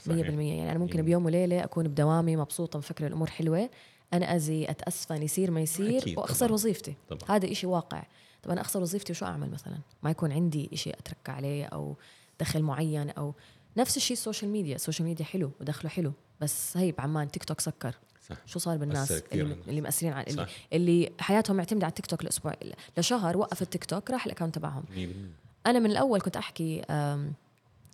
100% 0.00 0.02
صحيح. 0.02 0.28
يعني 0.28 0.70
أنا 0.70 0.78
ممكن 0.78 0.98
مم. 0.98 1.04
بيوم 1.04 1.24
وليلة 1.24 1.64
أكون 1.64 1.88
بدوامي 1.88 2.36
مبسوطة 2.36 2.78
مفكرة 2.78 3.06
الأمور 3.06 3.30
حلوة 3.30 3.70
أنا 4.12 4.36
إزي 4.36 4.64
all 4.64 4.78
of 4.78 4.88
a 4.88 4.93
sudden 4.93 5.22
يصير 5.22 5.50
ما 5.50 5.60
يصير 5.60 5.98
أكيد 5.98 6.18
وأخسر 6.18 6.46
طبعاً. 6.46 6.52
وظيفتي. 6.52 6.94
طبعا. 7.08 7.36
هذا 7.36 7.52
إشي 7.52 7.66
واقع. 7.66 8.02
طب 8.42 8.50
أنا 8.50 8.60
أخسر 8.60 8.82
وظيفتي 8.82 9.12
وشو 9.12 9.26
أعمل 9.26 9.50
مثلا؟ 9.50 9.78
ما 10.02 10.10
يكون 10.10 10.32
عندي 10.32 10.70
إشي 10.72 10.90
أترك 10.90 11.28
عليه 11.28 11.64
أو 11.64 11.96
دخل 12.40 12.62
معين 12.62 13.10
أو 13.10 13.34
نفس 13.76 13.96
الشيء 13.96 14.16
ال 14.16 14.21
social 14.21 14.50
media 14.50 14.74
ال 14.74 14.79
social 14.79 15.08
media 15.08 15.24
حلو 15.24 15.50
ودخله 15.60 15.90
حلو 15.90 16.12
بس 16.40 16.76
هي 16.76 16.92
بعمان 16.92 17.30
تيك 17.30 17.44
توك 17.44 17.60
سكر. 17.60 17.94
صح. 18.28 18.36
شو 18.46 18.58
صار 18.58 18.76
بالناس؟ 18.76 19.12
اللي. 19.12 19.56
اللي 19.68 19.80
مأثرين 19.80 20.12
على 20.12 20.26
اللي, 20.26 20.46
صح. 20.46 20.50
اللي 20.72 21.12
حياتهم 21.20 21.56
معتمدة 21.56 21.84
على 21.84 21.90
التيك 21.90 22.06
توك 22.06 22.22
الأسبوع 22.22 22.54
لشهر 22.98 23.36
وقف 23.36 23.62
التيك 23.62 23.84
توك 23.84 24.10
راح 24.10 24.26
ال 24.26 24.29
account 24.29 24.54
تبعهم. 24.54 24.84
100% 24.94 24.96
أنا 25.66 25.78
من 25.78 25.90
الأول 25.90 26.20
كنت 26.20 26.36
أحكي 26.36 26.82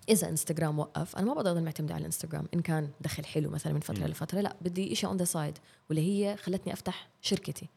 إذا 0.08 0.28
إنستغرام 0.28 0.78
وقف 0.78 1.16
أنا 1.16 1.26
ما 1.26 1.34
بقدر 1.34 1.50
أضل 1.50 1.64
معتمدة 1.64 1.94
على 1.94 2.00
الانستغرام 2.00 2.44
إن 2.54 2.60
كان 2.60 2.90
دخل 3.00 3.24
حلو 3.24 3.50
مثلا 3.50 3.72
من 3.72 3.80
فترة 3.80 4.00
مم. 4.00 4.06
لفترة 4.06 4.40
لا 4.40 4.56
بدي 4.60 4.94
شيء 4.94 5.08
on 5.08 5.16
the 5.16 5.24
side 5.24 5.58
واللي 5.88 6.02
هي 6.02 6.36
خلتني 6.36 6.72
أفتح 6.72 7.08
شركتي. 7.20 7.68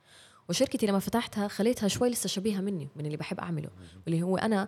وشركتي 0.49 0.85
لما 0.85 0.99
فتحتها 0.99 1.47
خليتها 1.47 1.87
شوي 1.87 2.09
لسه 2.09 2.27
شبيهة 2.27 2.61
مني 2.61 2.87
من 2.95 3.05
اللي 3.05 3.17
بحب 3.17 3.39
أعمله 3.39 3.69
واللي 4.05 4.23
هو 4.23 4.37
أنا 4.37 4.67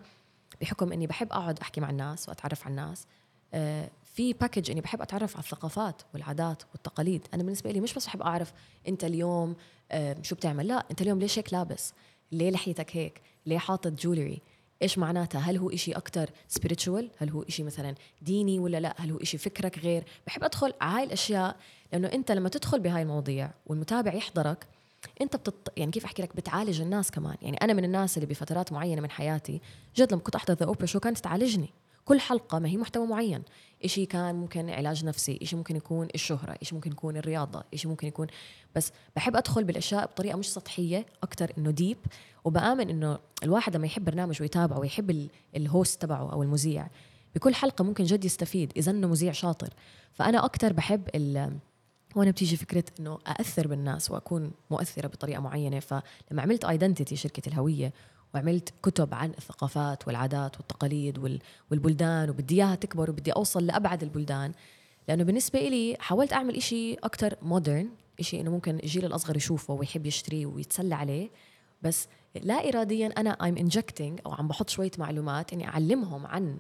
بحكم 0.62 0.92
إني 0.92 1.08
بحب 1.08 1.28
أقعد 1.32 1.60
أحكي 1.60 1.82
مع 1.82 1.90
الناس 1.90 2.30
وأتعرف 2.30 2.66
على 2.66 2.72
الناس 2.72 3.08
آه، 3.54 3.90
في 4.14 4.34
package 4.34 4.72
إني 4.72 4.82
بحب 4.82 5.02
أتعرف 5.02 5.36
على 5.36 5.44
الثقافات 5.44 6.02
والعادات 6.14 6.64
والتقاليد. 6.74 7.28
أنا 7.34 7.44
بالنسبة 7.44 7.72
لي 7.72 7.80
مش 7.80 7.94
بس 7.94 8.06
بحب 8.06 8.22
أعرف 8.22 8.54
أنت 8.88 9.04
اليوم 9.04 9.56
آه، 9.92 10.18
شو 10.22 10.36
بتعمل 10.36 10.68
لا 10.68 10.86
أنت 10.92 11.02
اليوم 11.02 11.20
ليش 11.20 11.40
هيك 11.40 11.54
لابس؟ 11.54 11.94
ليه 12.32 12.52
لحيتك 12.52 12.98
هيك؟ 12.98 13.22
ليه 13.46 13.58
حاطط 13.58 13.92
jewelry 13.92 14.42
إيش 14.84 14.98
معناتها؟ 14.98 15.42
هل 15.42 15.58
هو 15.58 15.70
إشي 15.70 15.92
أكتر 15.92 16.30
spiritual 16.60 17.04
هل 17.18 17.30
هو 17.30 17.44
إشي 17.44 17.64
مثلا 17.64 17.96
ديني 18.22 18.60
ولا 18.60 18.80
لا؟ 18.80 18.96
هل 18.98 19.12
هو 19.12 19.18
إشي 19.18 19.38
فكرك 19.38 19.80
غير؟ 19.80 20.04
بحب 20.28 20.44
أدخل 20.44 20.74
على 20.82 20.98
هاي 20.98 21.04
الأشياء 21.04 21.56
لأنه 21.94 22.08
أنت 22.08 22.32
لما 22.32 22.50
تدخل 22.50 22.80
بهاي 22.80 23.02
المواضيع 23.02 23.52
والمتابع 23.66 24.14
يحضرك 24.14 24.68
أنت 25.22 25.36
بتط... 25.36 25.74
يعني 25.78 25.92
كيف 25.92 26.06
أحكي 26.06 26.22
لك؟ 26.22 26.36
بتعالج 26.36 26.82
الناس 26.82 27.12
كمان. 27.12 27.36
يعني 27.42 27.58
أنا 27.58 27.74
من 27.74 27.86
الناس 27.86 28.18
اللي 28.18 28.28
بفترات 28.28 28.72
معينة 28.72 29.02
من 29.02 29.10
حياتي 29.10 29.62
جد 29.96 30.12
لما 30.14 30.22
كنت 30.22 30.36
أحضر 30.36 30.54
The 30.54 30.66
Oprah 30.66 30.86
Show 30.86 31.00
كانت 31.00 31.18
تعالجني. 31.18 31.70
كل 32.06 32.20
حلقة 32.20 32.60
ما 32.60 32.70
هي 32.70 32.78
محتوى 32.78 33.08
معين. 33.08 33.44
إشي 33.86 34.06
كان 34.06 34.36
ممكن 34.36 34.70
علاج 34.70 35.06
نفسي 35.06 35.40
إشي 35.42 35.56
ممكن 35.56 35.76
يكون 35.76 36.08
الشهرة 36.16 36.58
إشي 36.62 36.76
ممكن 36.76 36.92
يكون 36.92 37.18
الرياضة 37.18 37.64
إشي 37.74 37.88
ممكن 37.88 38.08
يكون 38.08 38.28
بس 38.76 38.92
بحب 39.16 39.36
أدخل 39.36 39.64
بالأشياء 39.64 40.06
بطريقة 40.06 40.38
مش 40.38 40.54
سطحية 40.54 41.06
أكتر 41.24 41.54
إنه 41.58 41.72
deep 41.72 41.98
وبآمن 42.44 42.90
إنه 42.90 43.20
الواحد 43.44 43.76
لما 43.76 43.86
يحب 43.86 44.06
برنامج 44.06 44.42
ويتابعه 44.42 44.80
ويحب 44.80 45.28
ال 45.56 45.65
host 45.65 46.02
تبعه 46.02 46.32
أو 46.32 46.44
المذيع 46.44 46.88
بكل 47.36 47.56
حلقة 47.56 47.84
ممكن 47.84 48.04
جد 48.04 48.26
يستفيد 48.26 48.74
إذا 48.78 48.92
إنه 48.92 49.08
مذيع 49.08 49.32
شاطر. 49.32 49.70
فأنا 50.14 50.46
أكتر 50.46 50.74
بحب 50.74 51.10
ال 51.16 51.58
هون 52.18 52.32
بتيجي 52.32 52.58
فكرة 52.58 52.84
إنه 53.00 53.20
أأثر 53.28 53.68
بالناس 53.68 54.12
وأكون 54.12 54.52
مؤثرة 54.72 55.08
بطريقة 55.08 55.42
معينة. 55.42 55.80
فلما 55.80 56.02
عملت 56.42 56.66
Identity 56.66 57.16
شركة 57.16 57.50
الهوية 57.50 57.94
وعملت 58.34 58.74
كتب 58.84 59.14
عن 59.14 59.30
الثقافات 59.30 60.08
والعادات 60.08 60.58
والتقاليد 60.58 61.40
والبلدان 61.72 62.30
وبدي 62.30 62.56
إياها 62.56 62.76
تكبر 62.76 63.10
وبدي 63.10 63.32
أوصل 63.32 63.66
لأبعد 63.66 64.04
البلدان. 64.04 64.52
لأنه 65.08 65.24
بالنسبة 65.24 65.60
لي 65.60 65.98
حاولت 66.00 66.34
أعمل 66.34 66.56
إشي 66.56 66.94
أكثر 66.94 67.36
modern 67.42 67.90
إشي 68.20 68.42
إنه 68.42 68.52
ممكن 68.52 68.80
الجيل 68.84 69.06
الأصغر 69.06 69.38
يشوفه 69.38 69.74
ويحب 69.74 70.06
يشتريه 70.06 70.46
ويتسلى 70.46 70.96
عليه. 70.96 71.30
بس 71.82 72.08
لا 72.42 72.70
اراديا 72.70 73.08
أنا 73.08 73.30
I'm 73.46 73.58
injecting 73.58 74.20
أو 74.26 74.34
عم 74.34 74.48
بحط 74.48 74.70
شوية 74.70 74.92
معلومات 74.98 75.54
إني 75.54 75.68
أعلمهم 75.68 76.28
عن 76.28 76.58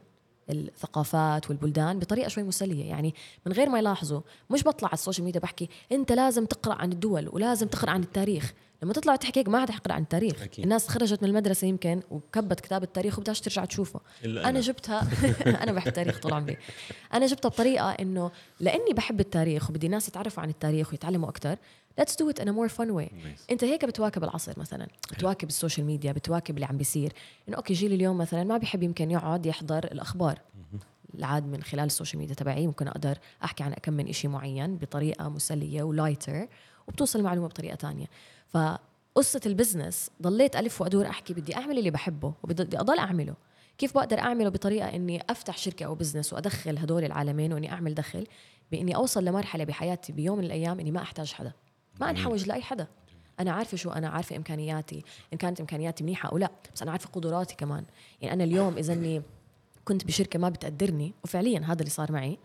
الثقافات 0.50 1.50
والبلدان 1.50 2.00
بطريقة 2.00 2.28
شوي 2.28 2.44
مسلية. 2.44 2.86
يعني 2.86 3.16
من 3.46 3.54
غير 3.54 3.70
ما 3.70 3.80
يلاحظوا 3.80 4.22
مش 4.50 4.64
بطلع 4.64 4.88
على 4.88 4.94
ال 4.94 4.98
social 4.98 5.26
media 5.26 5.42
بحكي 5.42 5.70
أنت 5.92 6.12
لازم 6.12 6.46
تقرأ 6.46 6.74
عن 6.74 6.92
الدول 6.92 7.30
ولازم 7.32 7.68
تقرأ 7.68 7.90
عن 7.90 8.04
التاريخ. 8.04 8.54
لما 8.84 8.94
تطلع 8.94 9.16
تحكي 9.16 9.40
هيك 9.40 9.50
ما 9.50 9.62
حدا 9.62 9.74
حقرا 9.74 9.94
عن 9.94 10.02
التاريخ. 10.02 10.42
أكيد. 10.42 10.64
الناس 10.66 10.88
خرجت 10.88 11.24
من 11.24 11.30
المدرسة 11.30 11.68
يمكن 11.68 12.02
وكبت 12.12 12.60
كتاب 12.60 12.84
التاريخ 12.84 13.18
وبدهاش 13.18 13.42
ترجع 13.42 13.66
تشوفه. 13.66 14.00
أنا. 14.26 14.50
أنا. 14.50 14.60
جبتها 14.60 15.08
أنا 15.64 15.72
بحب 15.72 15.88
التاريخ 15.88 16.20
طول 16.20 16.34
عمري. 16.34 16.58
أنا 17.14 17.26
جبتها 17.26 17.50
بطريقة 17.50 17.92
إنه 17.92 18.32
لأني 18.60 18.94
بحب 18.94 19.20
التاريخ 19.20 19.70
وبدي 19.70 19.86
الناس 19.86 20.08
يتعرفوا 20.08 20.44
عن 20.44 20.50
التاريخ 20.50 20.92
ويتعلموا 20.92 21.30
أكثر 21.30 21.58
let's 22.02 22.16
do 22.16 22.30
it 22.30 22.44
in 22.44 22.48
a 22.48 22.52
more 22.52 22.70
fun 22.70 22.88
way. 22.88 23.10
Nice. 23.12 23.42
انت 23.52 23.64
هيك 23.64 23.86
بتواكب 23.86 24.24
العصر 24.24 24.60
مثلا 24.60 24.88
بتواكب 25.12 25.48
ال 25.48 25.53
social 25.53 25.88
media 25.88 26.12
بتواكب 26.12 26.56
اللي 26.56 26.66
عم 26.66 26.78
بيصير. 26.78 27.14
إنه 27.50 27.58
okay 27.58 27.74
جيل 27.74 27.94
اليوم 27.94 28.18
مثلا 28.18 28.44
ما 28.44 28.58
بيحب 28.58 28.84
يمكن 28.84 29.12
يقعد 29.12 29.46
يحضر 29.46 29.84
الأخبار. 29.84 30.40
العاد 31.16 31.46
من 31.46 31.64
خلال 31.64 31.86
ال 31.86 31.90
social 31.90 32.20
media 32.20 32.36
تبعي 32.36 32.68
ممكن 32.68 32.88
أقدر 32.88 33.18
أحكي 33.44 33.64
عن 33.64 33.74
كم 33.74 33.94
من 33.94 34.12
شيء 34.12 34.32
معين 34.32 34.78
بطريقة 34.78 35.30
مسلية 35.30 35.84
و 35.84 35.92
lighter 35.92 36.48
وبتوصل 36.88 37.20
المعلومة 37.20 37.48
بطريقة 37.48 37.76
تانية. 37.76 38.06
فقصة 38.48 39.42
ال 39.46 39.53
business 39.53 40.10
ضليت 40.22 40.56
ألف 40.56 40.82
وأدور 40.82 41.08
أحكي 41.08 41.34
بدي 41.34 41.56
أعمل 41.56 41.78
اللي 41.78 41.92
بحبه 41.92 42.34
وبدي 42.44 42.80
أضل 42.80 43.00
أعمله. 43.00 43.36
كيف 43.78 43.96
بقدر 43.96 44.20
أعمله 44.20 44.50
بطريقة 44.50 44.96
إني 44.96 45.24
أفتح 45.30 45.58
شركة 45.58 45.86
أو 45.86 45.96
business 45.96 46.34
وأدخل 46.34 46.78
هدول 46.78 47.04
العالمين 47.04 47.54
وإني 47.54 47.72
أعمل 47.72 47.94
دخل 47.94 48.28
بإني 48.72 48.96
أوصل 48.96 49.26
لمرحلة 49.26 49.64
بحياتي 49.64 50.14
بيوم 50.14 50.38
من 50.38 50.44
الأيام 50.44 50.80
إني 50.80 50.92
ما 50.92 51.02
أحتاج 51.02 51.34
حدا؟ 51.34 51.52
ما 52.02 52.10
أنحوج 52.10 52.48
لأي 52.48 52.62
حدا. 52.62 52.88
أنا 53.40 53.52
عارفة 53.52 53.78
شو 53.78 53.90
أنا 53.90 54.10
عارفة 54.10 54.36
إمكانياتي 54.36 55.04
إن 55.34 55.38
كانت 55.38 55.60
إمكانياتي 55.60 56.04
منيحة 56.04 56.30
أو 56.30 56.38
لا 56.38 56.52
بس 56.76 56.82
أنا 56.82 56.92
عارفة 56.92 57.10
قدراتي 57.10 57.56
كمان. 57.56 57.86
يعني 58.22 58.34
أنا 58.34 58.44
اليوم 58.44 58.78
إذا 58.78 58.94
إني 58.94 59.22
كنت 59.86 60.06
بشركة 60.06 60.40
ما 60.40 60.50
بتقدرني 60.50 61.14
وفعليا 61.24 61.60
هذا 61.60 61.80
اللي 61.80 61.90
صار 61.90 62.12
معي 62.12 62.38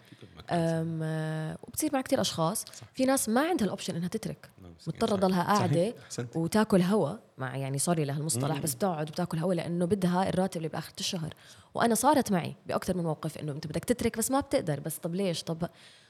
آه، 0.51 1.59
وبتصير 1.63 1.91
مع 1.93 2.01
كثير 2.01 2.21
أشخاص. 2.21 2.65
صح. 2.65 2.87
في 2.95 3.05
ناس 3.05 3.29
ما 3.29 3.49
عندها 3.49 3.65
ال 3.65 3.69
option 3.69 3.97
إنها 3.97 4.09
تترك. 4.09 4.51
مضطرة 4.87 5.17
تضلها 5.17 5.43
قاعدة 5.43 5.95
وتاكل 6.35 6.83
هوا 6.83 7.13
مع 7.39 7.57
يعني 7.57 7.79
sorry 7.79 8.05
لهالمصطلح 8.05 8.59
بس 8.59 8.75
بتقعد 8.75 9.09
وبتاكل 9.09 9.39
هوا 9.39 9.55
لأنه 9.55 9.85
بدها 9.85 10.29
الراتب 10.29 10.57
اللي 10.57 10.69
بآخر 10.69 10.93
الشهر. 11.01 11.35
وأنا 11.75 11.95
صارت 11.95 12.33
معي 12.33 12.55
بأكثر 12.67 12.97
من 12.97 13.03
موقف 13.03 13.39
إنه 13.39 13.53
أنت 13.53 13.67
بدك 13.67 13.85
تترك 13.85 14.19
بس 14.19 14.31
ما 14.31 14.41
بتقدر. 14.41 14.81
بس 14.81 14.99
طب 14.99 15.15
ليش؟ 15.15 15.43
طب 15.43 15.69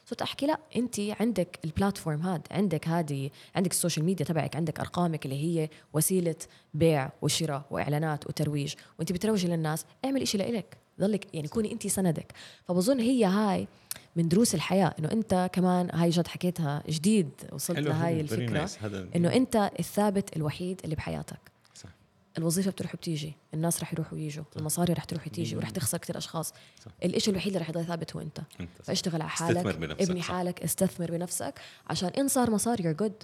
صرت 0.09 0.23
احكي 0.23 0.47
لا 0.47 0.59
انت 0.77 1.01
عندك 1.01 1.59
ال 1.65 1.71
platform 1.71 2.21
هاد 2.21 2.47
عندك 2.51 2.89
هذه 2.89 3.31
عندك 3.55 3.71
ال 3.71 3.76
social 3.76 4.07
media 4.07 4.27
تبعك 4.27 4.57
عندك 4.57 4.81
أرقامك 4.81 5.25
اللي 5.25 5.45
هي 5.45 5.69
وسيلة 5.93 6.37
بيع 6.75 7.11
وشراء 7.23 7.63
وإعلانات 7.71 8.27
وترويج. 8.27 8.75
وانت 8.99 9.13
بتروجي 9.13 9.49
للناس 9.49 9.85
اعمل 10.05 10.23
إشي 10.23 10.39
لإلك. 10.39 10.77
ضلك 11.01 11.35
يعني 11.35 11.49
كوني 11.49 11.73
انت 11.73 11.87
سندك. 11.87 12.33
فبظن 12.69 13.01
هي 13.01 13.25
هاي 13.25 13.69
من 14.17 14.29
دروس 14.29 14.55
الحياة 14.55 14.95
إنه 14.99 15.13
أنت 15.13 15.51
كمان 15.53 15.91
هاي 15.93 16.11
جد 16.11 16.27
حكيتها 16.27 16.83
جديد 16.89 17.31
وصلت 17.53 17.79
لهاي 17.79 18.21
الفكرة 18.21 18.71
إنه 19.17 19.33
أنت 19.33 19.71
الثابت 19.79 20.37
الوحيد 20.37 20.81
اللي 20.85 20.97
بحياتك. 20.97 21.41
الوظيفة 22.39 22.71
بتروح 22.71 22.97
بتيجي 22.97 23.35
الناس 23.55 23.83
رح 23.83 23.93
يروحوا 23.93 24.19
ويجوا 24.19 24.45
المصاري 24.57 24.93
رح 24.93 25.05
تروح 25.05 25.27
وتيجي 25.27 25.57
ورح 25.57 25.71
تخسر 25.71 25.99
كثير 25.99 26.19
أشخاص. 26.19 26.53
الشيء 27.05 27.33
الوحيد 27.33 27.53
اللي 27.53 27.63
رح 27.65 27.69
يضل 27.71 27.85
ثابت 27.85 28.17
هو 28.17 28.21
أنت, 28.21 28.41
أنت 28.61 28.83
فاشتغل 28.85 29.23
على 29.23 29.31
حالك 29.31 29.67
ابني 29.67 30.23
صح. 30.23 30.29
حالك 30.29 30.63
استثمر 30.63 31.11
بنفسك. 31.11 31.55
عشان 31.91 32.09
إن 32.09 32.29
صار 32.29 32.51
مصاري 32.51 32.85
يور 32.85 32.93
جود 32.93 33.23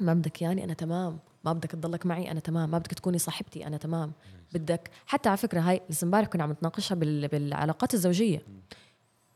ما 0.00 0.14
بدك 0.14 0.42
يعني 0.42 0.64
أنا 0.64 0.74
تمام. 0.74 1.18
ما 1.44 1.52
بدك 1.52 1.70
تضلك 1.70 2.06
معي 2.06 2.30
أنا 2.30 2.40
تمام. 2.40 2.70
ما 2.70 2.78
بدك 2.78 2.92
تكوني 2.92 3.18
صاحبتي 3.18 3.66
أنا 3.66 3.76
تمام. 3.76 4.12
بدك. 4.52 4.90
حتى 5.06 5.28
على 5.28 5.38
فكرة 5.38 5.60
هاي 5.60 5.80
لسه 5.90 6.04
امبارح 6.04 6.26
كنا 6.26 6.42
عم 6.42 6.52
نتناقشها 6.52 6.94
بالعلاقات 6.94 7.94
الزوجية. 7.94 8.42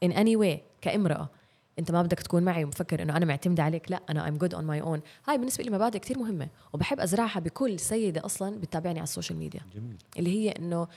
in 0.05 0.09
any 0.09 0.37
way 0.43 0.59
كامرأة. 0.81 1.29
انت 1.79 1.91
ما 1.91 2.03
بدك 2.03 2.21
تكون 2.21 2.43
معي 2.43 2.65
ومفكر 2.65 3.03
انه 3.03 3.17
أنا 3.17 3.25
معتمدة 3.25 3.63
عليك 3.63 3.91
لا 3.91 4.03
أنا 4.11 4.27
I'm 4.27 4.43
good 4.43 4.53
on 4.53 4.63
my 4.63 4.87
own. 4.87 5.01
هاي 5.29 5.39
بالنسبة 5.39 5.65
لي 5.65 5.71
مبادئ 5.71 5.99
كثير 5.99 6.19
مهمة 6.19 6.49
وبحب 6.73 7.01
أزرعها 7.01 7.41
بكل 7.41 7.81
سيدة 7.81 8.25
أصلا 8.25 8.61
بتتابعني 8.61 8.99
على 8.99 9.05
ال 9.05 9.10
social 9.10 9.39
media. 9.39 9.61
جميل. 9.75 9.97
اللي 10.19 10.31
هي 10.31 10.51
إنه 10.51 10.89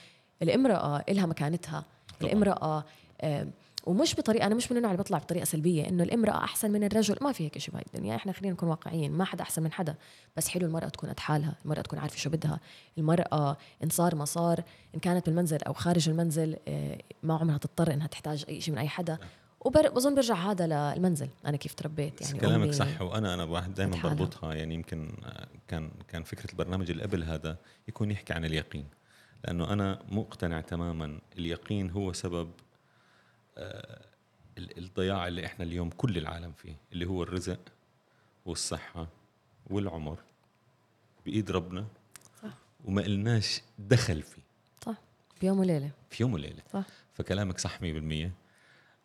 الامرأة 0.42 1.04
إلها 1.08 1.26
مكانتها 1.26 1.84
طبعا. 2.20 2.32
الامرأة 2.32 2.84
آه 3.20 3.48
ومش 3.86 4.14
بطريقة 4.14 4.46
أنا 4.46 4.54
مش 4.54 4.72
من 4.72 4.76
النوع 4.76 4.90
اللي 4.90 5.02
بطلع 5.02 5.18
بطريقة 5.18 5.44
سلبية 5.44 5.88
إنه 5.88 6.02
الامرأة 6.02 6.44
أحسن 6.44 6.70
من 6.70 6.84
الرجل 6.84 7.16
ما 7.20 7.32
في 7.32 7.44
هيك 7.44 7.58
شيء 7.58 7.74
بهاي 7.74 7.84
الدنيا. 7.94 8.16
إحنا 8.16 8.32
خلينا 8.32 8.54
نكون 8.54 8.68
واقعيين 8.68 9.12
ما 9.12 9.24
حدا 9.24 9.42
أحسن 9.42 9.62
من 9.62 9.72
حدا. 9.72 9.94
بس 10.36 10.48
حلو 10.48 10.66
المرأة 10.66 10.88
تكون 10.88 11.10
قد 11.10 11.20
حالها 11.20 11.54
المرأة 11.64 11.80
تكون 11.80 11.98
عارفة 11.98 12.16
شو 12.16 12.30
بدها. 12.30 12.60
المرأة 12.98 13.56
إن 13.84 13.88
صار 13.88 14.14
ما 14.14 14.24
صار 14.24 14.62
إن 14.94 15.00
كانت 15.00 15.26
بالمنزل 15.26 15.62
أو 15.62 15.72
خارج 15.72 16.08
المنزل 16.08 16.56
آه، 16.68 16.98
ما 17.22 17.34
عمرها 17.34 17.58
تضطر 17.58 17.92
إنها 17.92 18.06
تحتاج 18.06 18.44
أي 18.48 18.60
شيء 18.60 18.74
من 18.74 18.78
أي 18.78 18.88
حدا. 18.88 19.18
وبظن 19.66 20.14
برجع 20.14 20.34
هذا 20.34 20.66
للمنزل 20.66 21.28
أنا 21.46 21.56
كيف 21.56 21.74
تربيت 21.74 22.20
يعني 22.20 22.38
كلامك 22.38 22.70
صح 22.70 23.02
وأنا 23.02 23.34
أنا 23.34 23.44
واحد 23.44 23.74
دائما 23.74 24.02
بربطها. 24.02 24.54
يعني 24.54 24.74
يمكن 24.74 25.12
آه، 25.24 25.46
كان 25.68 25.90
كان 26.08 26.22
فكرة 26.22 26.50
البرنامج 26.50 26.90
اللي 26.90 27.02
قبل 27.02 27.24
هذا 27.24 27.56
يكون 27.88 28.10
يحكي 28.10 28.32
عن 28.32 28.44
اليقين. 28.44 28.86
لأنه 29.44 29.72
أنا 29.72 30.02
مقتنع 30.08 30.60
تماما 30.60 31.18
اليقين 31.38 31.90
هو 31.90 32.12
سبب 32.12 32.50
آه، 33.58 34.00
الضياع 34.58 35.28
اللي 35.28 35.46
إحنا 35.46 35.64
اليوم 35.64 35.90
كل 35.90 36.18
العالم 36.18 36.52
فيه 36.52 36.74
اللي 36.92 37.06
هو 37.06 37.22
الرزق 37.22 37.60
والصحة 38.46 39.06
والعمر 39.66 40.18
بإيد 41.26 41.50
ربنا 41.50 41.86
صح. 42.42 42.50
وما 42.84 43.00
إلناش 43.06 43.60
دخل 43.78 44.22
فيه. 44.22 44.42
صح. 44.84 44.96
بيوم 45.40 45.58
وليلة. 45.58 45.90
في 46.10 46.22
يوم 46.22 46.34
وليلة. 46.34 46.62
صح. 46.72 46.84
فكلامك 47.14 47.58
صح 47.58 47.78
100% 47.80 48.30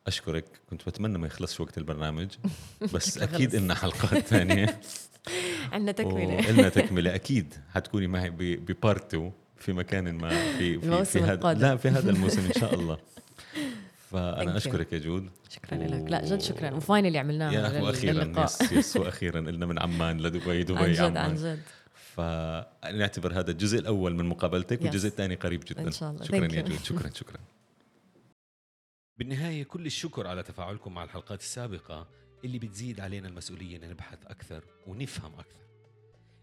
أشكرك 0.07 0.45
كنت 0.69 0.89
بتمنى 0.89 1.17
ما 1.17 1.27
يخلصش 1.27 1.59
وقت 1.59 1.77
البرنامج 1.77 2.27
بس 2.93 3.17
أكيد 3.17 3.55
إلنا 3.55 3.75
حلقات 3.75 4.17
ثانية. 4.27 4.79
عندنا 5.73 5.91
تكملة. 5.91 6.47
عندنا 6.47 6.69
تكملة 6.69 7.15
أكيد 7.15 7.53
حتكوني 7.73 8.07
معي 8.07 8.29
ب 8.29 8.46
part 8.46 9.13
2 9.13 9.31
في 9.57 9.73
مكان 9.73 10.17
ما 10.17 10.29
في 10.29 10.79
في, 10.79 11.05
في 11.05 11.19
هذا 11.19 11.53
لا 11.53 11.75
في 11.77 11.89
هذا 11.89 12.09
الموسم 12.15 12.45
إن 12.45 12.53
شاء 12.53 12.73
الله. 12.73 12.97
فأنا 14.11 14.57
أشكرك 14.57 14.93
يا 14.93 14.97
جود. 14.97 15.29
شكرا 15.49 15.77
و... 15.77 15.81
لك 15.83 16.11
لا 16.11 16.25
جد 16.25 16.41
شكرا. 16.41 16.71
و 16.71 16.77
finally 16.77 17.17
عملناها 17.17 17.51
يا 17.51 17.81
وأخيرا 17.81 18.43
yes, 18.43 18.71
yes 18.71 18.97
وأخيرا 18.97 19.39
قلنا 19.39 19.65
من 19.65 19.79
عمان 19.79 20.21
لدبي 20.21 20.63
دبي 20.63 20.77
عن 20.77 20.91
جد 20.91 21.17
عن 21.17 21.35
جد. 21.35 21.59
فنعتبر 22.15 23.39
هذا 23.39 23.51
الجزء 23.51 23.79
الأول 23.79 24.15
من 24.15 24.25
مقابلتك 24.25 24.81
والجزء 24.81 25.07
الثاني 25.07 25.35
قريب 25.35 25.63
جدا. 25.67 25.81
إن 25.81 25.91
شاء 25.91 26.11
الله. 26.11 26.25
شكرا 26.25 26.53
يا 26.55 26.61
جود. 26.61 26.79
شكرا 26.83 27.09
شكرا. 27.15 27.37
بالنهاية 29.21 29.63
كل 29.63 29.86
الشكر 29.86 30.27
على 30.27 30.43
تفاعلكم 30.43 30.93
مع 30.93 31.03
الحلقات 31.03 31.39
السابقة 31.39 32.07
اللي 32.45 32.60
بتزيد 32.60 32.99
علينا 32.99 33.27
المسؤولية 33.27 33.77
أن 33.77 33.89
نبحث 33.89 34.25
أكثر 34.25 34.63
ونفهم 34.88 35.34
أكثر. 35.39 35.65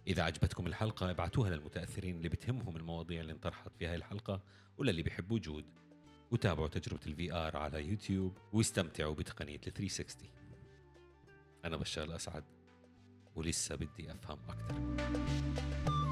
إذا 0.07 0.23
عجبتكم 0.23 0.67
الحلقة 0.67 1.11
ابعتوها 1.11 1.51
للمتأثرين 1.51 2.17
اللي 2.17 2.29
بتهمهم 2.29 2.77
المواضيع 2.77 3.21
اللي 3.21 3.33
انطرحت 3.33 3.71
في 3.79 3.87
هاي 3.87 3.95
الحلقة 3.95 4.43
وللي 4.79 5.03
بيحبوا 5.03 5.38
جود 5.38 5.64
وتابعوا 6.31 6.69
تجربة 6.69 7.01
ال 7.07 7.33
VR 7.33 7.57
على 7.57 7.88
يوتيوب 7.88 8.38
واستمتعوا 8.53 9.14
بتقنية 9.14 9.61
ال 9.67 9.73
360 9.73 10.29
أنا 11.64 11.77
بشار 11.77 12.05
الأسعد 12.05 12.45
ولسه 13.37 13.75
بدي 13.75 14.12
أفهم 14.12 14.38
أكثر. 14.49 16.08